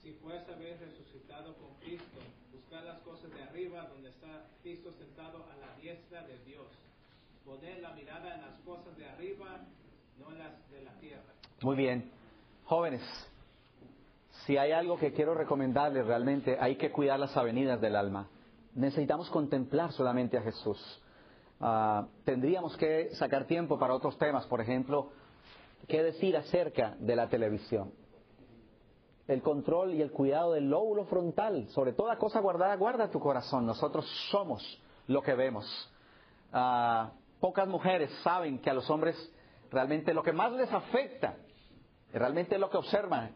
[0.03, 2.19] Si pues habéis resucitado con Cristo,
[2.53, 6.67] buscad las cosas de arriba donde está Cristo sentado a la diestra de Dios.
[7.51, 9.59] Poner la mirada en las cosas de arriba,
[10.21, 11.33] no en las de la tierra.
[11.63, 12.09] Muy bien.
[12.65, 13.03] Jóvenes,
[14.47, 18.29] si hay algo que quiero recomendarles realmente, hay que cuidar las avenidas del alma.
[18.77, 20.79] Necesitamos contemplar solamente a Jesús.
[21.59, 25.11] Ah, tendríamos que sacar tiempo para otros temas, por ejemplo,
[25.89, 27.91] qué decir acerca de la televisión.
[29.27, 33.67] El control y el cuidado del lóbulo frontal, sobre toda cosa guardada, guarda tu corazón.
[33.67, 34.63] Nosotros somos
[35.09, 35.67] lo que vemos.
[36.53, 37.11] Ah,
[37.41, 39.17] pocas mujeres saben que a los hombres
[39.71, 41.37] realmente lo que más les afecta,
[42.13, 43.35] realmente lo que observan.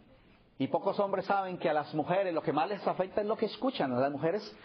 [0.58, 3.36] Y pocos hombres saben que a las mujeres lo que más les afecta es lo
[3.36, 3.98] que escuchan.
[4.00, 4.56] Las mujeres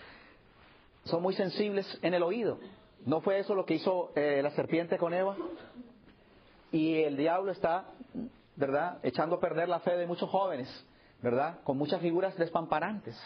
[1.06, 2.60] son muy sensibles en el oído.
[3.06, 5.36] ¿No fue eso lo que hizo eh, la serpiente con Eva?
[6.72, 7.86] Y el diablo está,
[8.56, 10.70] ¿verdad?, echando a perder la fe de muchos jóvenes,
[11.22, 13.18] ¿verdad?, con muchas figuras despamparantes.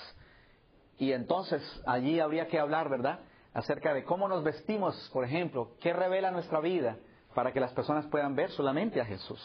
[0.97, 3.19] Y entonces allí habría que hablar, ¿verdad?,
[3.53, 6.97] acerca de cómo nos vestimos, por ejemplo, qué revela nuestra vida
[7.33, 9.39] para que las personas puedan ver solamente a Jesús.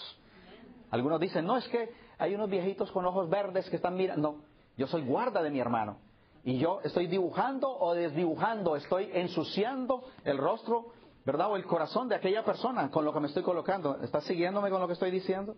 [0.91, 4.33] Algunos dicen, no, es que hay unos viejitos con ojos verdes que están mirando.
[4.33, 4.45] No,
[4.77, 5.99] yo soy guarda de mi hermano.
[6.45, 10.93] Y yo estoy dibujando o desdibujando, estoy ensuciando el rostro,
[11.27, 11.51] ¿verdad?
[11.51, 14.01] O el corazón de aquella persona con lo que me estoy colocando.
[14.03, 15.57] ¿Estás siguiéndome con lo que estoy diciendo?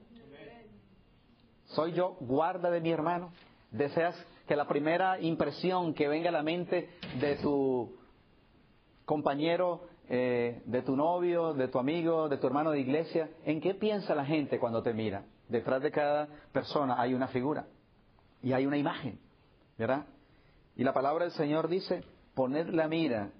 [1.66, 3.30] ¿Soy yo guarda de mi hermano?
[3.70, 4.16] ¿Deseas
[4.48, 6.90] que la primera impresión que venga a la mente
[7.20, 7.99] de tu
[9.10, 13.74] compañero, eh, de tu novio, de tu amigo, de tu hermano de iglesia, ¿en qué
[13.74, 15.24] piensa la gente cuando te mira?
[15.48, 17.66] Detrás de cada persona hay una figura
[18.40, 19.18] y hay una imagen,
[19.76, 20.06] ¿verdad?
[20.76, 22.04] Y la palabra del Señor dice,
[22.36, 23.30] poned la mira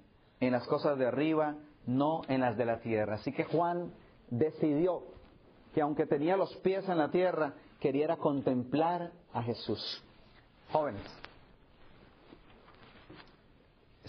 [0.41, 1.55] en las cosas de arriba,
[1.87, 3.15] no en las de la tierra.
[3.15, 3.93] Así que Juan
[4.29, 5.05] decidió
[5.73, 10.03] que aunque tenía los pies en la tierra, quería contemplar a Jesús.
[10.73, 11.07] Jóvenes,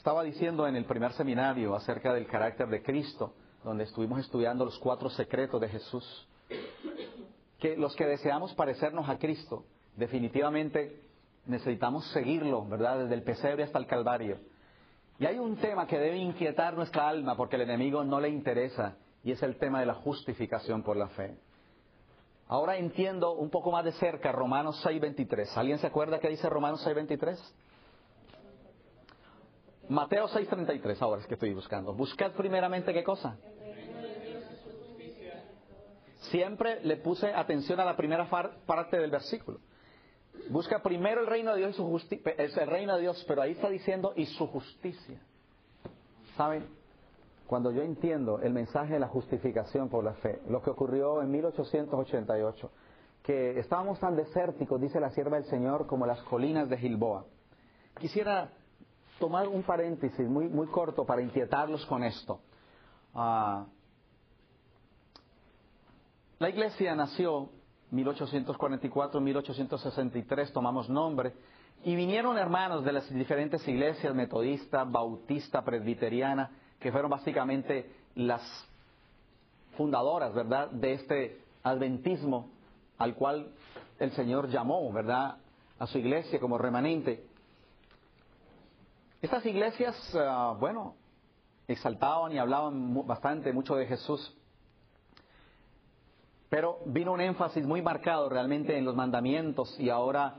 [0.01, 4.79] estaba diciendo en el primer seminario acerca del carácter de Cristo, donde estuvimos estudiando los
[4.79, 6.27] cuatro secretos de Jesús,
[7.59, 9.63] que los que deseamos parecernos a Cristo,
[9.95, 11.03] definitivamente
[11.45, 12.97] necesitamos seguirlo, ¿verdad?
[12.97, 14.39] Desde el pesebre hasta el Calvario.
[15.19, 18.97] Y hay un tema que debe inquietar nuestra alma porque el enemigo no le interesa
[19.23, 21.37] y es el tema de la justificación por la fe.
[22.47, 25.55] Ahora entiendo un poco más de cerca Romanos 6:23.
[25.57, 27.37] ¿Alguien se acuerda qué dice Romanos 6:23?
[29.91, 31.93] Mateo 6:33, ahora es que estoy buscando.
[31.93, 33.35] Buscad primeramente qué cosa.
[36.29, 38.29] Siempre le puse atención a la primera
[38.65, 39.59] parte del versículo.
[40.49, 42.33] Busca primero el reino de Dios y su justicia.
[42.37, 45.19] Es el reino de Dios, pero ahí está diciendo y su justicia.
[46.37, 46.69] ¿Saben?
[47.45, 51.31] Cuando yo entiendo el mensaje de la justificación por la fe, lo que ocurrió en
[51.31, 52.71] 1888,
[53.23, 57.25] que estábamos tan desérticos, dice la sierva del Señor, como las colinas de Gilboa.
[57.99, 58.51] Quisiera
[59.21, 62.41] tomar un paréntesis muy, muy corto para inquietarlos con esto.
[63.15, 63.65] Ah,
[66.39, 67.47] la iglesia nació
[67.93, 71.33] 1844-1863 tomamos nombre,
[71.83, 78.41] y vinieron hermanos de las diferentes iglesias metodista, bautista, presbiteriana, que fueron básicamente las
[79.77, 82.49] fundadoras, ¿verdad?, de este adventismo
[82.97, 83.51] al cual
[83.99, 85.37] el Señor llamó, ¿verdad?,
[85.79, 87.25] a su iglesia como remanente.
[89.21, 90.95] Estas iglesias, ah, bueno,
[91.67, 94.35] exaltaban y hablaban bastante, mucho de Jesús.
[96.49, 100.37] Pero vino un énfasis muy marcado realmente en los mandamientos y ahora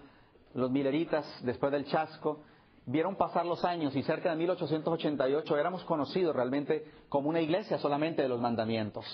[0.54, 2.40] los mileritas, después del chasco,
[2.84, 8.22] vieron pasar los años y cerca de 1888 éramos conocidos realmente como una iglesia solamente
[8.22, 9.06] de los mandamientos.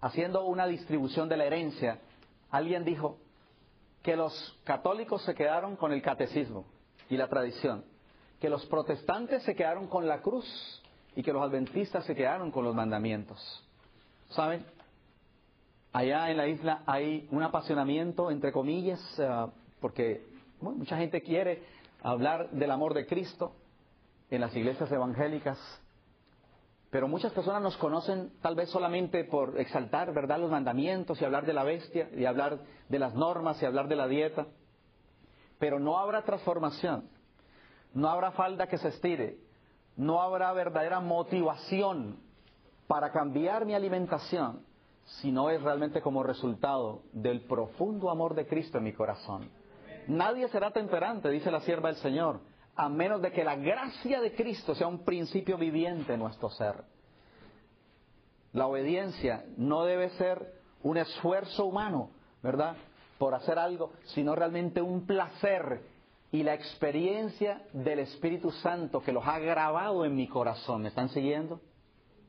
[0.00, 1.98] Haciendo una distribución de la herencia,
[2.50, 3.18] alguien dijo
[4.04, 6.77] que los católicos se quedaron con el catecismo
[7.08, 7.84] y la tradición,
[8.40, 10.46] que los protestantes se quedaron con la cruz
[11.16, 13.38] y que los adventistas se quedaron con los mandamientos.
[14.30, 14.64] ¿Saben?
[15.92, 19.46] Allá en la isla hay un apasionamiento, entre comillas, eh,
[19.80, 20.26] porque
[20.60, 21.62] mucha gente quiere
[22.02, 23.52] hablar del amor de Cristo
[24.30, 25.58] en las iglesias evangélicas,
[26.90, 31.44] pero muchas personas nos conocen tal vez solamente por exaltar, ¿verdad?, los mandamientos y hablar
[31.46, 34.46] de la bestia y hablar de las normas y hablar de la dieta,
[35.58, 37.08] pero no habrá transformación,
[37.94, 39.38] no habrá falda que se estire,
[39.96, 42.18] no habrá verdadera motivación
[42.86, 44.64] para cambiar mi alimentación
[45.04, 49.50] si no es realmente como resultado del profundo amor de Cristo en mi corazón.
[50.06, 52.40] Nadie será temperante, dice la sierva del Señor,
[52.76, 56.84] a menos de que la gracia de Cristo sea un principio viviente en nuestro ser.
[58.52, 62.10] La obediencia no debe ser un esfuerzo humano,
[62.42, 62.76] ¿verdad?
[63.18, 65.82] Por hacer algo, sino realmente un placer
[66.30, 70.82] y la experiencia del Espíritu Santo que los ha grabado en mi corazón.
[70.82, 71.60] ¿Me están siguiendo?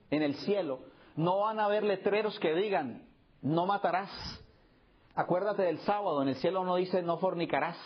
[0.09, 0.79] En el cielo
[1.15, 3.03] no van a haber letreros que digan,
[3.41, 4.09] no matarás.
[5.15, 7.77] Acuérdate del sábado, en el cielo no dice, no fornicarás.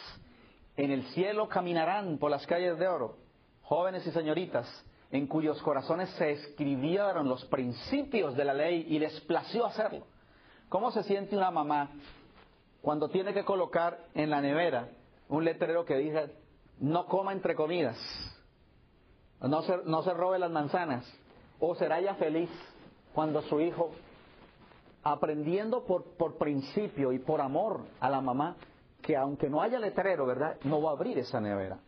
[0.77, 3.23] En el cielo caminarán por las calles de oro
[3.63, 4.67] jóvenes y señoritas
[5.11, 10.05] en cuyos corazones se escribieron los principios de la ley y les plació hacerlo.
[10.69, 11.89] ¿Cómo se siente una mamá
[12.84, 14.89] cuando tiene que colocar en la nevera
[15.29, 16.36] un letrero que dice
[16.81, 17.97] no coma entre comidas,
[19.39, 21.09] no se, no se robe las manzanas?
[21.61, 22.49] ¿O será ella feliz
[23.15, 23.91] cuando su hijo,
[25.01, 28.57] aprendiendo por, por principio y por amor a la mamá,
[29.01, 30.57] que aunque no haya letrero, ¿verdad?
[30.65, 31.79] No va a abrir esa nevera.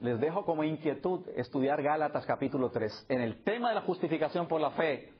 [0.00, 3.06] Les dejo como inquietud estudiar Gálatas capítulo 3.
[3.08, 5.12] En el tema de la justificación por la fe,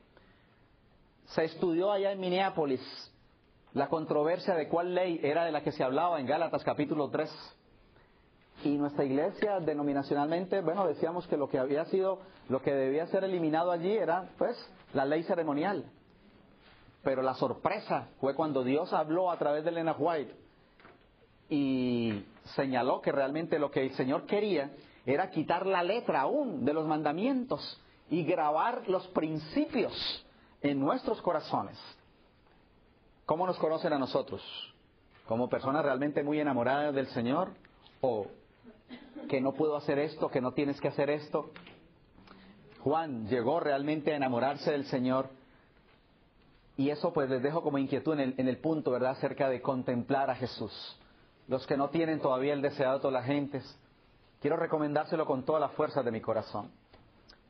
[1.27, 2.81] se estudió allá en Minneapolis
[3.73, 7.29] la controversia de cuál ley era de la que se hablaba en Gálatas capítulo 3.
[8.63, 13.23] Y nuestra iglesia denominacionalmente, bueno, decíamos que lo que había sido, lo que debía ser
[13.23, 14.57] eliminado allí era, pues,
[14.93, 15.85] la ley ceremonial.
[17.03, 20.33] Pero la sorpresa fue cuando Dios habló a través de Elena White
[21.49, 24.71] y señaló que realmente lo que el Señor quería
[25.05, 29.93] era quitar la letra aún de los mandamientos y grabar los principios
[30.61, 31.77] en nuestros corazones.
[33.27, 34.41] ¿Cómo nos conocen a nosotros?
[35.25, 37.49] ¿Como personas realmente muy enamoradas del Señor?
[37.99, 38.27] ¿O
[39.27, 41.51] que no puedo hacer esto, que no tienes que hacer esto?
[42.79, 45.29] Juan llegó realmente a enamorarse del Señor
[46.77, 50.35] y eso pues les dejo como inquietud en el, punto, ¿verdad?, acerca de contemplar a
[50.35, 50.71] Jesús
[51.49, 53.77] los que no tienen todavía el deseado de todas las gentes,
[54.39, 56.71] quiero recomendárselo con toda la fuerza de mi corazón.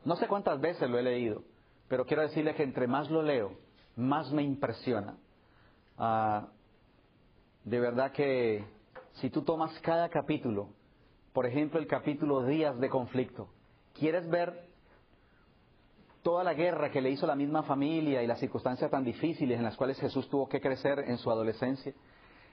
[0.06, 1.44] No sé cuántas veces lo he leído,
[1.88, 3.52] pero quiero decirle que entre más lo leo,
[3.96, 5.18] más me impresiona.
[5.98, 6.48] Ah,
[7.64, 8.64] de verdad que
[9.14, 10.70] si tú tomas cada capítulo,
[11.34, 13.50] por ejemplo el capítulo Días de Conflicto,
[13.94, 14.68] quieres ver
[16.22, 19.64] toda la guerra que le hizo la misma familia y las circunstancias tan difíciles en
[19.64, 21.94] las cuales Jesús tuvo que crecer en su adolescencia,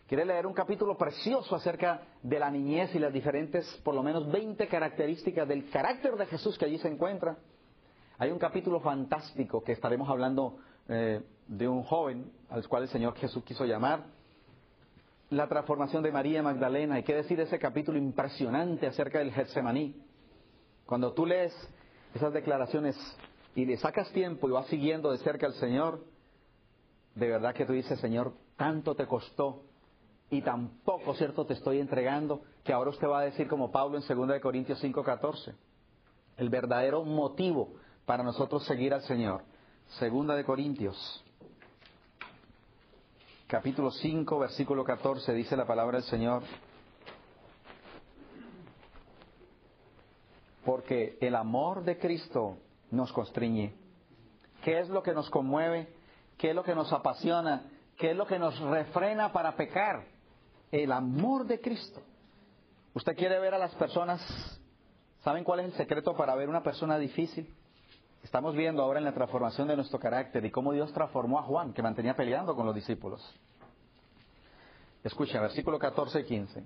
[0.06, 4.30] Quiere leer un capítulo precioso acerca de la niñez y las diferentes, por lo menos
[4.30, 7.38] 20 características del carácter de Jesús que allí se encuentra.
[8.18, 10.58] Hay un capítulo fantástico que estaremos hablando
[10.88, 14.04] eh, de un joven al cual el Señor Jesús quiso llamar.
[15.30, 16.96] La transformación de María Magdalena.
[16.96, 19.94] Hay que decir ese capítulo impresionante acerca del Getsemaní.
[20.86, 21.52] Cuando tú lees
[22.14, 22.96] esas declaraciones
[23.54, 26.04] y le sacas tiempo y vas siguiendo de cerca al Señor,
[27.14, 29.62] de verdad que tú dices, Señor, tanto te costó
[30.30, 34.28] y tampoco, ¿cierto?, te estoy entregando, que ahora usted va a decir como Pablo en
[34.28, 35.54] 2 Corintios 5:14,
[36.36, 37.74] el verdadero motivo
[38.04, 39.42] para nosotros seguir al Señor.
[40.00, 41.24] 2 de Corintios,
[43.46, 46.42] capítulo 5, versículo 14, dice la palabra del Señor,
[50.64, 52.58] porque el amor de Cristo
[52.90, 53.74] nos constriñe.
[54.62, 55.88] ¿Qué es lo que nos conmueve?
[56.38, 57.70] ¿Qué es lo que nos apasiona?
[57.96, 60.14] ¿Qué es lo que nos refrena para pecar?
[60.82, 62.02] el amor de Cristo.
[62.94, 64.20] ¿Usted quiere ver a las personas?
[65.22, 67.52] ¿Saben cuál es el secreto para ver una persona difícil?
[68.24, 71.74] Estamos viendo ahora en la transformación de nuestro carácter y cómo Dios transformó a Juan,
[71.74, 73.22] que mantenía peleando con los discípulos.
[75.04, 76.64] Escucha, versículo 14 y 15.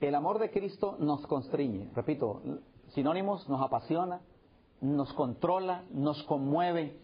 [0.00, 2.40] El amor de Cristo nos constriñe, repito,
[2.94, 4.20] sinónimos, nos apasiona,
[4.80, 6.96] nos controla, nos conmueve.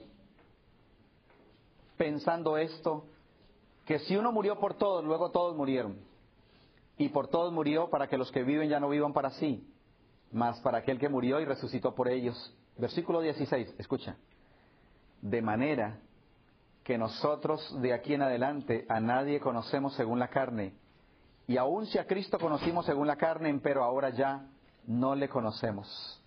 [1.96, 3.06] Pensando esto,
[3.86, 5.98] que si uno murió por todos, luego todos murieron.
[6.96, 9.68] Y por todos murió para que los que viven ya no vivan para sí,
[10.30, 12.56] mas para aquel que murió y resucitó por ellos.
[12.76, 14.16] Versículo 16, escucha.
[15.20, 16.00] De manera
[16.82, 20.74] que nosotros de aquí en adelante a nadie conocemos según la carne.
[21.46, 24.46] Y aun si a Cristo conocimos según la carne, pero ahora ya
[24.86, 26.22] no le conocemos.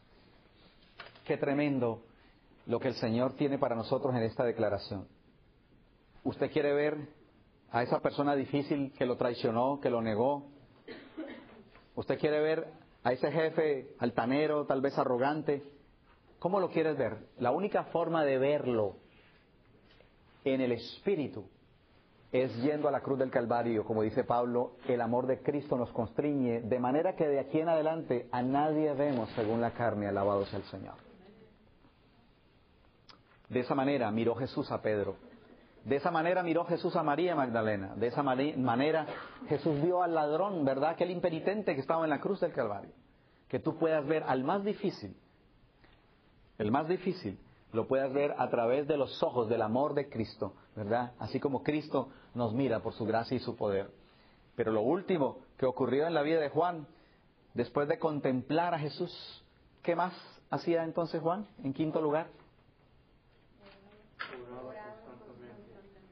[1.25, 2.03] Qué tremendo
[2.65, 5.07] lo que el Señor tiene para nosotros en esta declaración.
[6.23, 7.09] Usted quiere ver
[7.71, 10.47] a esa persona difícil que lo traicionó, que lo negó.
[11.95, 12.67] Usted quiere ver
[13.03, 15.63] a ese jefe altanero, tal vez arrogante.
[16.39, 17.17] ¿Cómo lo quieres ver?
[17.39, 18.97] La única forma de verlo
[20.43, 21.45] en el espíritu
[22.31, 25.91] es yendo a la cruz del Calvario, como dice Pablo, el amor de Cristo nos
[25.91, 30.45] constriñe, de manera que de aquí en adelante a nadie vemos según la carne, alabado
[30.45, 30.95] sea el Señor.
[33.49, 35.15] De esa manera miró Jesús a Pedro
[35.87, 37.95] de esa manera miró Jesús a María Magdalena.
[37.95, 39.05] De esa manera
[39.47, 40.89] Jesús vio al ladrón, ¿verdad?
[40.89, 42.91] Aquel impenitente que estaba en la cruz del Calvario.
[43.47, 45.15] Que tú puedas ver al más difícil.
[46.57, 47.37] El más difícil
[47.73, 51.13] lo puedas ver a través de los ojos del amor de Cristo, ¿verdad?
[51.19, 53.91] Así como Cristo nos mira por su gracia y su poder.
[54.55, 56.87] Pero lo último, que ocurrió en la vida de Juan
[57.53, 59.43] después de contemplar a Jesús.
[59.83, 60.13] ¿Qué más
[60.49, 62.27] hacía entonces Juan en quinto lugar?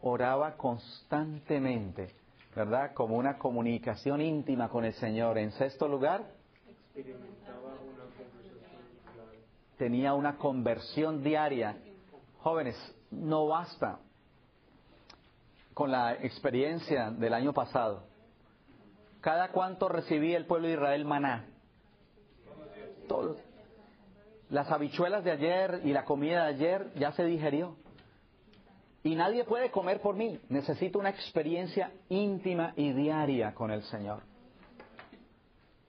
[0.01, 2.13] Oraba constantemente,
[2.55, 2.93] ¿verdad?
[2.93, 5.39] Como una comunicación íntima con el Señor.
[5.39, 6.23] En sexto lugar,
[9.77, 11.77] tenía una conversión diaria.
[12.39, 12.75] Jóvenes,
[13.11, 13.99] no basta
[15.73, 18.03] con la experiencia del año pasado.
[19.21, 21.45] ¿Cada cuánto recibía el pueblo de Israel maná?
[23.07, 23.37] Todos.
[24.49, 27.75] Las habichuelas de ayer y la comida de ayer ya se digerió.
[29.03, 30.39] Y nadie puede comer por mí.
[30.49, 34.23] Necesito una experiencia íntima y diaria con el Señor.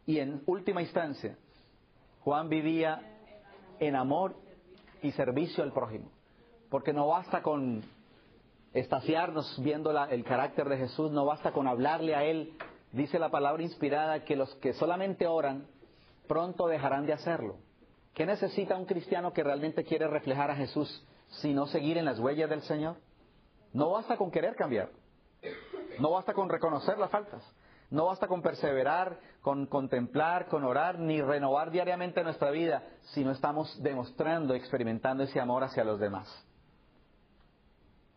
[0.07, 1.37] Y en última instancia,
[2.21, 3.16] Juan vivía
[3.81, 4.35] en amor
[5.03, 6.11] y servicio al prójimo.
[6.71, 7.83] Porque no basta con
[8.73, 12.53] estaciarnos viendo el carácter de Jesús, no basta con hablarle a Él.
[12.93, 15.67] Dice la palabra inspirada que los que solamente oran
[16.27, 17.57] pronto dejarán de hacerlo.
[18.15, 22.19] ¿Qué necesita un cristiano que realmente quiere reflejar a Jesús si no seguir en las
[22.19, 22.97] huellas del Señor?
[23.73, 24.91] No basta con querer cambiar.
[25.99, 27.43] No basta con reconocer las faltas.
[27.91, 32.83] No basta con perseverar, con contemplar, con orar, ni renovar diariamente nuestra vida
[33.13, 36.27] si no estamos demostrando, experimentando ese amor hacia los demás.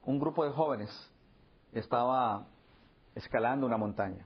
[0.04, 0.90] Un grupo de jóvenes
[1.72, 2.48] estaba
[3.14, 4.26] escalando una montaña.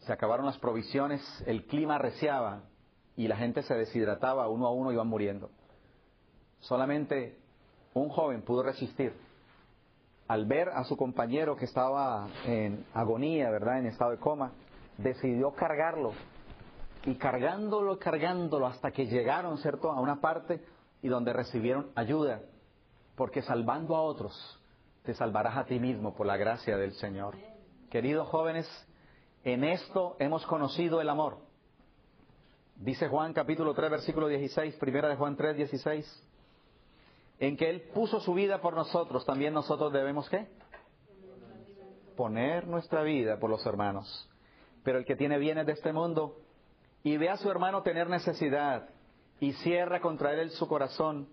[0.00, 2.62] Se acabaron las provisiones, el clima arreciaba
[3.16, 5.50] y la gente se deshidrataba, uno a uno iban muriendo.
[6.60, 7.40] Solamente
[7.94, 9.12] un joven pudo resistir
[10.30, 13.80] al ver a su compañero que estaba en agonía, ¿verdad?
[13.80, 14.52] En estado de coma,
[14.96, 16.12] decidió cargarlo.
[17.04, 20.64] Y cargándolo, cargándolo, hasta que llegaron, ¿cierto?, a una parte
[21.02, 22.42] y donde recibieron ayuda.
[23.16, 24.62] Porque salvando a otros,
[25.02, 27.34] te salvarás a ti mismo por la gracia del Señor.
[27.90, 28.68] Queridos jóvenes,
[29.42, 31.38] en esto hemos conocido el amor.
[32.76, 36.29] Dice Juan capítulo 3, versículo 16, primera de Juan 3, 16
[37.40, 40.46] en que Él puso su vida por nosotros, también nosotros debemos qué?
[42.14, 44.28] Poner nuestra vida por los hermanos.
[44.84, 46.36] Pero el que tiene bienes de este mundo
[47.02, 48.90] y ve a su hermano tener necesidad
[49.40, 51.28] y cierra contra él su corazón,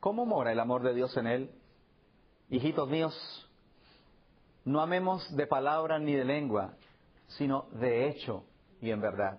[0.00, 1.50] ¿cómo mora el amor de Dios en él?
[2.48, 3.14] Hijitos míos,
[4.64, 6.76] no amemos de palabra ni de lengua,
[7.28, 8.44] sino de hecho
[8.80, 9.38] y en verdad.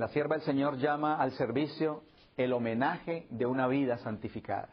[0.00, 4.70] La sierva del Señor llama al servicio el homenaje de una vida santificada.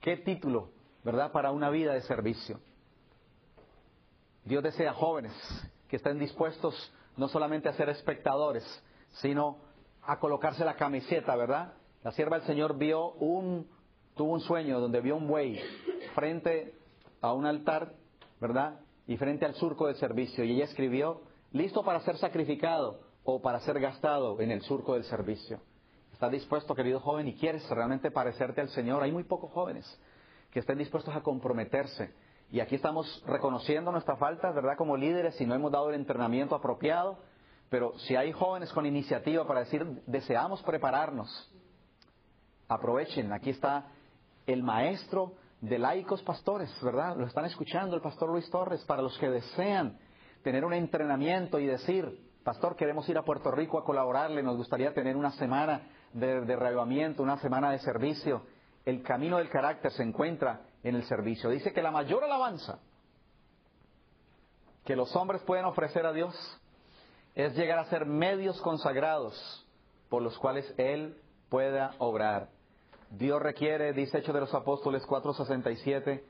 [0.00, 0.70] ¿Qué título,
[1.02, 2.60] verdad, para una vida de servicio?
[4.44, 5.32] Dios desea jóvenes
[5.88, 8.62] que estén dispuestos no solamente a ser espectadores,
[9.14, 9.58] sino
[10.02, 11.72] a colocarse la camiseta, ¿verdad?
[12.04, 13.68] La sierva del Señor vio un,
[14.14, 15.60] tuvo un sueño donde vio un buey
[16.14, 16.76] frente
[17.20, 17.94] a un altar,
[18.40, 18.78] ¿verdad?
[19.08, 20.44] Y frente al surco de servicio.
[20.44, 25.04] Y ella escribió, listo para ser sacrificado o para ser gastado en el surco del
[25.04, 25.60] servicio.
[26.12, 29.02] ¿Estás dispuesto, querido joven, y quieres realmente parecerte al Señor?
[29.02, 29.86] Hay muy pocos jóvenes
[30.50, 32.12] que estén dispuestos a comprometerse.
[32.50, 34.76] Y aquí estamos reconociendo nuestra falta, ¿verdad?
[34.76, 37.18] Como líderes, si no hemos dado el entrenamiento apropiado.
[37.68, 41.50] Pero si hay jóvenes con iniciativa para decir, deseamos prepararnos,
[42.68, 43.32] aprovechen.
[43.32, 43.86] Aquí está
[44.46, 47.16] el maestro de laicos pastores, ¿verdad?
[47.16, 49.98] Lo están escuchando el pastor Luis Torres, para los que desean
[50.42, 54.94] tener un entrenamiento y decir, Pastor, queremos ir a Puerto Rico a colaborarle, nos gustaría
[54.94, 58.42] tener una semana de, de una semana de servicio.
[58.84, 61.50] El camino del carácter se encuentra en el servicio.
[61.50, 62.78] Dice que la mayor alabanza
[64.84, 66.34] que los hombres pueden ofrecer a Dios
[67.34, 69.66] es llegar a ser medios consagrados
[70.08, 71.16] por los cuales Él
[71.48, 72.48] pueda obrar.
[73.10, 76.22] Dios requiere, dice Hecho de los Apóstoles 4:67,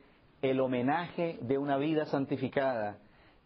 [0.42, 2.98] el homenaje de una vida santificada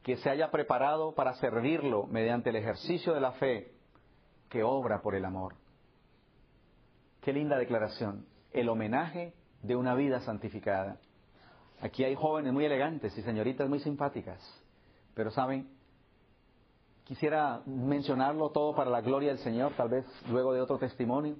[0.05, 3.73] que se haya preparado para servirlo mediante el ejercicio de la fe
[4.51, 5.55] que obra por el amor.
[7.23, 8.27] Qué linda declaración.
[8.53, 10.99] El homenaje de una vida santificada.
[11.81, 14.39] Aquí hay jóvenes muy elegantes y señoritas muy simpáticas,
[15.15, 15.71] pero saben,
[17.05, 21.37] quisiera mencionarlo todo para la gloria del Señor, tal vez luego de otro testimonio.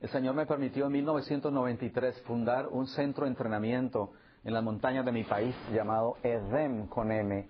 [0.00, 4.12] El Señor me permitió en 1993 fundar un centro de entrenamiento
[4.46, 7.48] en las montañas de mi país llamado EDEM con M.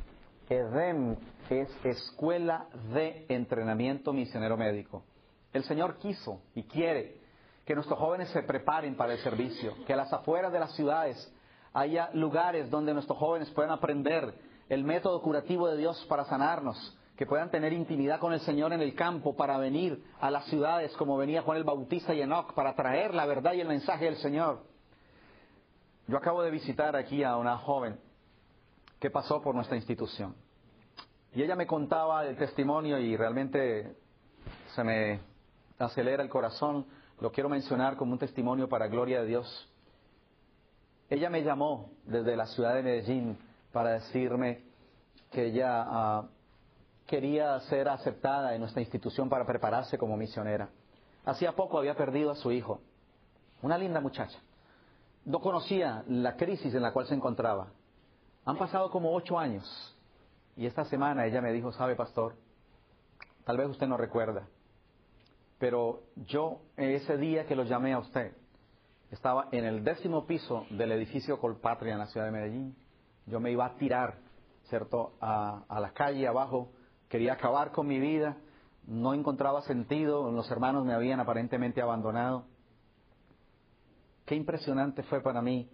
[0.49, 1.17] EDEM
[1.51, 5.05] es Escuela de Entrenamiento Misionero Médico.
[5.53, 7.21] El Señor quiso y quiere
[7.67, 11.31] que nuestros jóvenes se preparen para el servicio, que a las afueras de las ciudades
[11.75, 14.33] haya lugares donde nuestros jóvenes puedan aprender
[14.71, 18.81] el método curativo de Dios para sanarnos, que puedan tener intimidad con el Señor en
[18.81, 22.75] el campo para venir a las ciudades como venía Juan el Bautista y Enoch para
[22.75, 24.76] traer la verdad y el mensaje del Señor.
[26.09, 27.99] Yo acabo de visitar aquí a una joven
[29.01, 30.37] que pasó por nuestra institución.
[31.35, 33.97] Y ella me contaba el testimonio y realmente
[34.75, 35.21] se me
[35.79, 36.87] acelera el corazón.
[37.21, 39.73] Lo quiero mencionar como un testimonio para gloria de Dios.
[41.11, 43.37] Ella me llamó desde la ciudad de Medellín
[43.73, 44.63] para decirme
[45.33, 46.29] que ella ah,
[47.07, 50.69] quería ser aceptada en nuestra institución para prepararse como misionera.
[51.25, 52.81] Hacía poco había perdido a su hijo,
[53.61, 54.39] una linda muchacha.
[55.27, 57.73] No conocía la crisis en la cual se encontraba.
[58.45, 59.65] Han pasado como ocho años
[60.57, 62.37] y esta semana ella me dijo, sabe pastor,
[63.45, 64.47] tal vez usted no recuerda,
[65.59, 68.37] pero yo ese día que lo llamé a usted,
[69.11, 72.77] estaba en el décimo piso del edificio Colpatria en la ciudad de Medellín.
[73.27, 74.19] Yo me iba a tirar,
[74.69, 76.71] ¿cierto?, a, a la calle abajo,
[77.09, 78.37] quería acabar con mi vida,
[78.87, 82.45] no encontraba sentido, los hermanos me habían aparentemente abandonado.
[84.27, 85.71] Qué impresionante fue para mí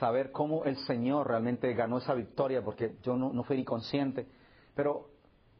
[0.00, 4.26] saber cómo el Señor realmente ganó esa victoria, porque yo no, fui ni consciente,
[4.74, 5.10] pero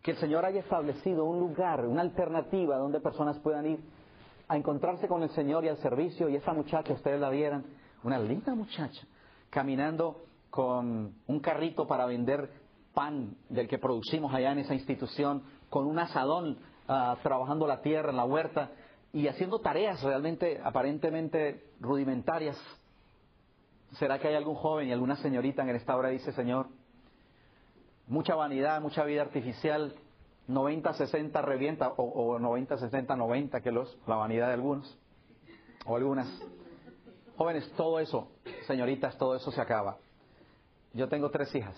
[0.02, 3.78] que el Señor haya establecido un lugar, una alternativa donde personas puedan ir
[4.48, 7.64] a encontrarse con el Señor y al servicio, y esa muchacha, ustedes la vieran,
[8.02, 9.06] una linda muchacha,
[9.48, 12.50] caminando con un carrito para vender
[12.94, 16.58] pan del que producimos allá en esa institución, con un asadón
[16.88, 18.72] ah, trabajando la tierra en la huerta
[19.12, 22.58] y haciendo tareas realmente aparentemente rudimentarias.
[23.98, 26.66] ¿Será que hay algún joven y alguna señorita en esta hora dice, Señor,
[28.06, 29.94] mucha vanidad, mucha vida artificial,
[30.46, 34.98] 90, 60 revienta, o, 90, 60, 90, que los, la vanidad de algunos,
[35.86, 36.28] o algunas.
[37.36, 38.30] Jóvenes, todo eso,
[38.66, 39.98] señoritas, todo eso se acaba.
[40.92, 41.76] Yo tengo tres hijas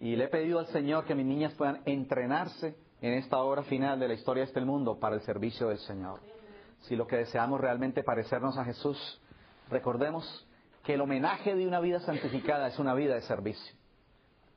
[0.00, 4.00] y le he pedido al Señor que mis niñas puedan entrenarse en esta obra final
[4.00, 6.20] de la historia de este mundo para el servicio del Señor.
[6.82, 9.20] Si lo que deseamos realmente parecernos a Jesús,
[9.70, 10.46] recordemos
[10.82, 13.74] que el homenaje de una vida santificada es una vida de servicio.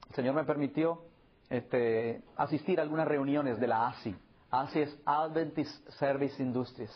[0.10, 1.04] El Señor me permitió
[1.50, 4.16] este, asistir a algunas reuniones de la ASI.
[4.50, 6.92] ASI es Adventist Service Industries.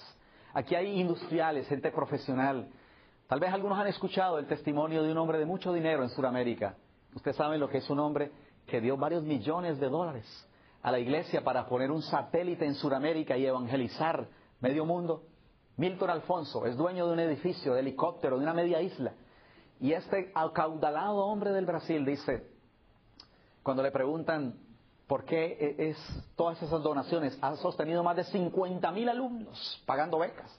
[0.54, 2.70] Aquí hay industriales, gente profesional.
[3.28, 6.76] Tal vez algunos han escuchado el testimonio de un hombre de mucho dinero en Sudamérica.
[7.14, 8.32] Ustedes saben lo que es un hombre
[8.68, 10.48] que dio varios millones de dólares
[10.86, 14.28] a la iglesia para poner un satélite en Sudamérica y evangelizar
[14.60, 15.24] medio mundo.
[15.78, 19.14] Milton Alfonso es dueño de un edificio de helicóptero de una media isla.
[19.80, 22.52] Y este acaudalado hombre del Brasil dice,
[23.64, 24.60] cuando le preguntan
[25.08, 25.98] por qué e-, es
[26.36, 30.56] todas esas donaciones, ha sostenido más de 50 mil alumnos pagando becas.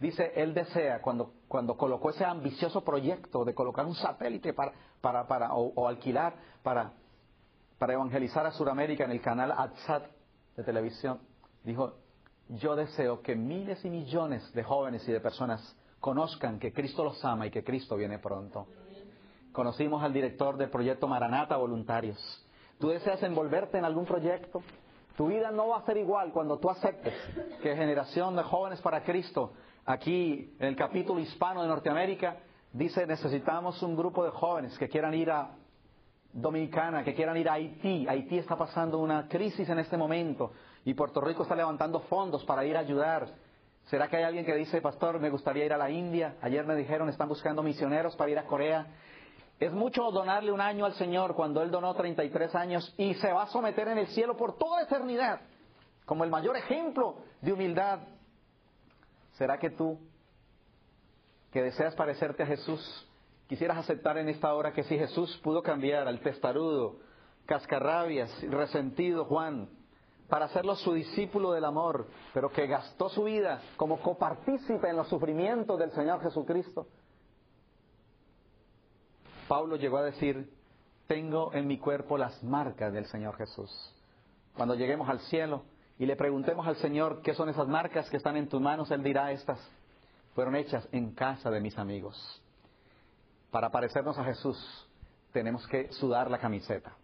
[0.00, 4.72] Dice, él desea, cuando, cuando colocó ese ambicioso proyecto de colocar un satélite para,
[5.02, 6.94] para, para o, alquilar para,
[7.78, 10.04] para evangelizar a Sudamérica en el canal ATSAT
[10.56, 11.20] de televisión,
[11.64, 11.94] dijo,
[12.48, 17.24] yo deseo que miles y millones de jóvenes y de personas conozcan que Cristo los
[17.24, 18.66] ama y que Cristo viene pronto.
[19.52, 22.18] Conocimos al director del proyecto Maranata Voluntarios.
[22.78, 24.62] ¿Tú deseas envolverte en algún proyecto?
[25.16, 27.12] Tu vida no va a ser igual cuando tú aceptes
[27.60, 29.52] que Generación de Jóvenes para Cristo,
[29.84, 32.36] aquí en el capítulo hispano de Norteamérica,
[32.72, 35.57] dice necesitamos un grupo de jóvenes que quieran ir a
[36.40, 38.06] Dominicana, que quieran ir a Haití.
[38.08, 40.52] Haití está pasando una crisis en este momento
[40.84, 43.28] y Puerto Rico está levantando fondos para ir a ayudar.
[43.86, 46.36] ¿Será que hay alguien que dice, pastor, me gustaría ir a la India?
[46.42, 48.86] Ayer me dijeron, están buscando misioneros para ir a Corea.
[49.58, 53.42] Es mucho donarle un año al Señor cuando Él donó 33 años y se va
[53.42, 55.40] a someter en el cielo por toda eternidad,
[56.04, 58.00] como el mayor ejemplo de humildad.
[59.32, 59.98] ¿Será que tú,
[61.50, 63.07] que deseas parecerte a Jesús,
[63.48, 66.96] quisieras aceptar en esta hora que si Jesús pudo cambiar al testarudo,
[67.46, 69.70] cascarrabias, resentido Juan,
[70.28, 75.08] para hacerlo su discípulo del amor, pero que gastó su vida como copartícipe en los
[75.08, 76.86] sufrimientos del Señor Jesucristo,
[79.48, 80.52] Pablo llegó a decir,
[81.06, 83.70] tengo en mi cuerpo las marcas del Señor Jesús.
[84.54, 85.62] Cuando lleguemos al cielo
[85.98, 89.02] y le preguntemos al Señor qué son esas marcas que están en tus manos, Él
[89.02, 89.58] dirá, estas
[90.34, 92.42] fueron hechas en casa de mis amigos.
[93.50, 94.58] Para parecernos a Jesús
[95.32, 96.96] tenemos que sudar la camiseta.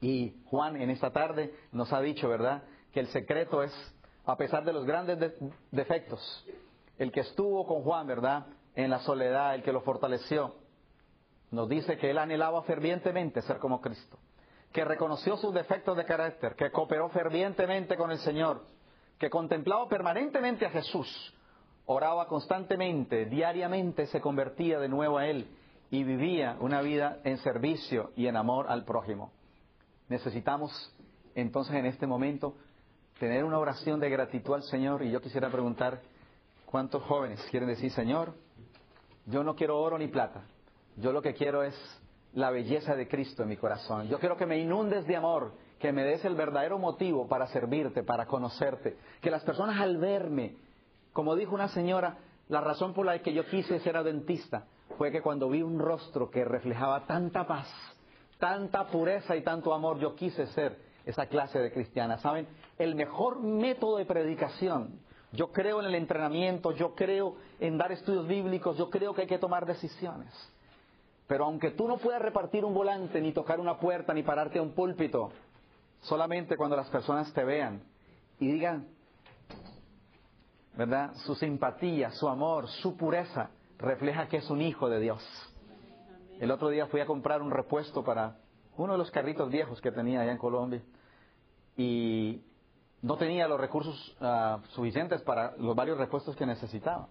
[0.00, 2.62] Y Juan en esta tarde nos ha dicho, ¿verdad?,
[2.92, 3.72] que el secreto es,
[4.26, 5.32] a pesar de los grandes
[5.70, 6.46] defectos,
[6.98, 10.54] el que estuvo con Juan, ¿verdad?, en la soledad, el que lo fortaleció,
[11.50, 14.18] nos dice que él anhelaba fervientemente ser como Cristo,
[14.72, 18.64] que reconoció sus defectos de carácter, que cooperó fervientemente con el Señor,
[19.18, 21.34] que contemplaba permanentemente a Jesús,
[21.86, 25.48] oraba constantemente, diariamente se convertía de nuevo a Él
[25.90, 29.32] y vivía una vida en servicio y en amor al prójimo.
[30.08, 30.94] Necesitamos
[31.34, 32.54] entonces en este momento
[33.18, 36.00] tener una oración de gratitud al Señor y yo quisiera preguntar,
[36.66, 38.34] ¿cuántos jóvenes quieren decir, Señor,
[39.26, 40.42] yo no quiero oro ni plata,
[40.96, 41.74] yo lo que quiero es
[42.34, 44.08] la belleza de Cristo en mi corazón.
[44.08, 48.02] Yo quiero que me inundes de amor, que me des el verdadero motivo para servirte,
[48.02, 48.96] para conocerte.
[49.20, 50.56] Que las personas al verme,
[51.12, 52.18] como dijo una señora,
[52.48, 54.66] la razón por la que yo quise ser dentista
[54.98, 57.68] fue que cuando vi un rostro que reflejaba tanta paz,
[58.38, 62.18] tanta pureza y tanto amor, yo quise ser esa clase de cristiana.
[62.18, 62.46] ¿Saben?
[62.78, 65.00] El mejor método de predicación.
[65.32, 69.26] Yo creo en el entrenamiento, yo creo en dar estudios bíblicos, yo creo que hay
[69.26, 70.30] que tomar decisiones.
[71.26, 74.62] Pero aunque tú no puedas repartir un volante, ni tocar una puerta, ni pararte a
[74.62, 75.30] un púlpito,
[76.02, 77.82] solamente cuando las personas te vean
[78.38, 78.86] y digan,
[80.76, 81.14] ¿verdad?
[81.26, 85.22] Su simpatía, su amor, su pureza refleja que es un hijo de Dios.
[86.40, 88.38] El otro día fui a comprar un repuesto para
[88.76, 90.82] uno de los carritos viejos que tenía allá en Colombia
[91.76, 92.42] y
[93.02, 97.08] no tenía los recursos ah, suficientes para los varios repuestos que necesitaba.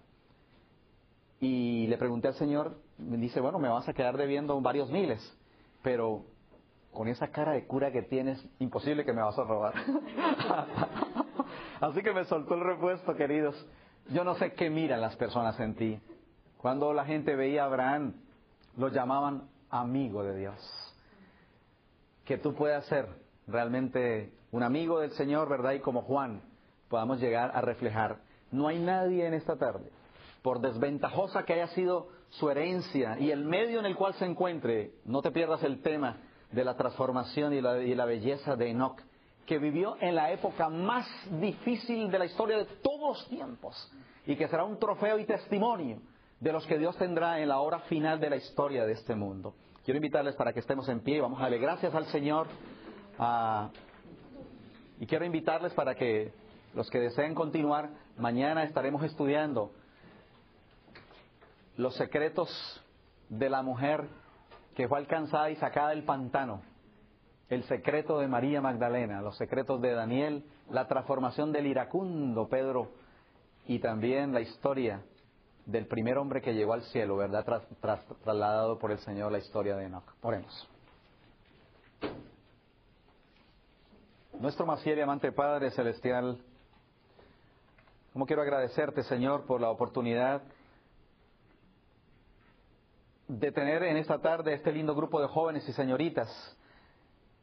[1.40, 5.20] Y le pregunté al Señor, me dice, bueno, me vas a quedar debiendo varios miles,
[5.82, 6.24] pero
[6.92, 9.74] con esa cara de cura que tienes, imposible que me vas a robar.
[11.82, 13.56] Así que me soltó el repuesto, queridos.
[14.10, 16.00] Yo no sé qué miran las personas en ti.
[16.58, 18.14] Cuando la gente veía a Abraham,
[18.76, 20.94] lo llamaban amigo de Dios.
[22.24, 23.08] Que tú puedas ser
[23.48, 25.72] realmente un amigo del Señor, ¿verdad?
[25.72, 26.42] Y como Juan,
[26.88, 28.18] podamos llegar a reflejar.
[28.52, 29.90] No hay nadie en esta tarde,
[30.42, 34.92] por desventajosa que haya sido su herencia y el medio en el cual se encuentre,
[35.04, 36.18] no te pierdas el tema
[36.52, 39.02] de la transformación y la, y la belleza de Enoch,
[39.46, 41.06] que vivió en la época más
[41.40, 43.92] difícil de la historia de todos los tiempos
[44.26, 46.00] y que será un trofeo y testimonio
[46.40, 49.54] de los que Dios tendrá en la hora final de la historia de este mundo.
[49.84, 52.46] Quiero invitarles para que estemos en pie y vamos a darle gracias al Señor.
[53.18, 53.70] Ah,
[55.00, 56.32] y quiero invitarles para que
[56.74, 59.72] los que deseen continuar, mañana estaremos estudiando
[61.76, 62.48] los secretos
[63.28, 64.08] de la mujer
[64.74, 66.62] que fue alcanzada y sacada del pantano,
[67.52, 72.92] el secreto de María Magdalena, los secretos de Daniel, la transformación del iracundo Pedro
[73.66, 75.02] y también la historia
[75.66, 77.44] del primer hombre que llegó al cielo, ¿verdad?
[77.82, 80.14] trasladado por el Señor la historia de Enoch.
[80.22, 80.66] Oremos.
[84.40, 86.38] Nuestro más fiel y amante Padre Celestial,
[88.14, 90.40] como quiero agradecerte, Señor, por la oportunidad
[93.28, 96.56] de tener en esta tarde este lindo grupo de jóvenes y señoritas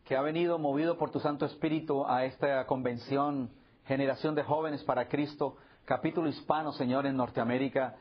[0.09, 3.51] que ha venido movido por tu Santo Espíritu a esta convención,
[3.85, 7.95] generación de jóvenes para Cristo, capítulo hispano, Señor, en Norteamérica,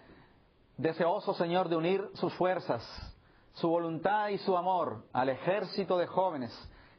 [0.78, 2.82] deseoso, Señor, de unir sus fuerzas,
[3.52, 6.50] su voluntad y su amor al ejército de jóvenes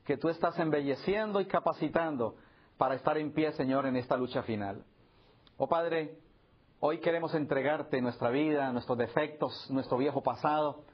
[0.06, 2.36] que tú estás embelleciendo y capacitando
[2.78, 4.84] para estar en pie, Señor, en esta lucha final.
[5.58, 6.20] Oh Padre,
[6.82, 10.86] Hoy queremos entregarte nuestra vida, nuestros defectos, nuestro viejo pasado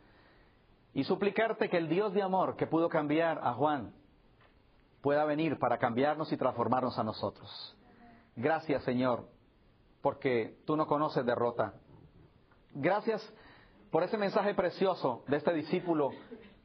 [0.95, 3.93] y suplicarte que el Dios de amor que pudo cambiar a Juan
[5.05, 7.77] pueda venir para cambiarnos y transformarnos a nosotros.
[8.35, 9.27] Gracias Señor,
[10.01, 11.75] porque tú no conoces derrota.
[12.73, 13.21] Gracias
[13.91, 16.09] por ese mensaje precioso de este discípulo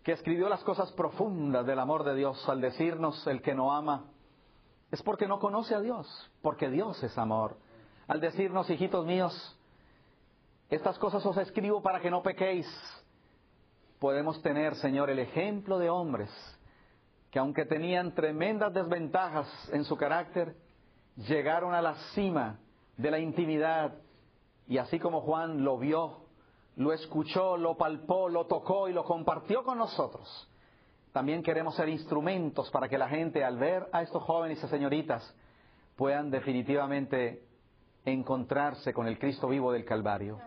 [0.03, 4.07] que escribió las cosas profundas del amor de Dios al decirnos el que no ama
[4.91, 6.09] es porque no conoce a Dios,
[6.41, 7.59] porque Dios es amor
[8.09, 9.61] al decirnos, hijitos míos,
[10.71, 12.67] estas cosas os escribo para que no pequéis.
[13.99, 16.31] Podemos tener, Señor, el ejemplo de hombres
[17.31, 20.57] que aunque tenían tremendas desventajas en su carácter,
[21.17, 22.59] llegaron a la cima
[22.97, 23.95] de la intimidad
[24.67, 26.27] y así como Juan lo vio,
[26.77, 30.49] lo escuchó, lo palpó, lo tocó y lo compartió con nosotros,
[31.13, 35.35] también queremos ser instrumentos para que la gente al ver a estos jóvenes y señoritas
[35.97, 37.45] puedan definitivamente
[38.05, 40.39] encontrarse con el Cristo vivo del Calvario.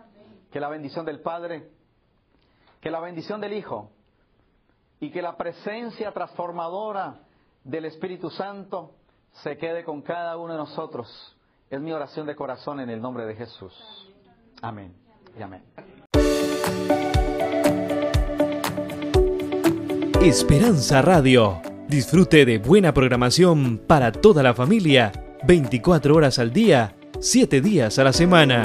[0.51, 1.69] Que la bendición del Padre,
[2.79, 3.91] que la bendición del Hijo
[5.03, 7.19] y que la presencia transformadora
[7.65, 8.91] del Espíritu Santo
[9.43, 11.35] se quede con cada uno de nosotros.
[11.69, 13.73] Es mi oración de corazón en el nombre de Jesús.
[14.61, 14.93] Amén
[15.37, 15.61] y amén.
[20.21, 21.61] Esperanza Radio.
[21.89, 25.11] Disfrute de buena programación para toda la familia,
[25.45, 28.61] 24 horas al día siete días a la semana.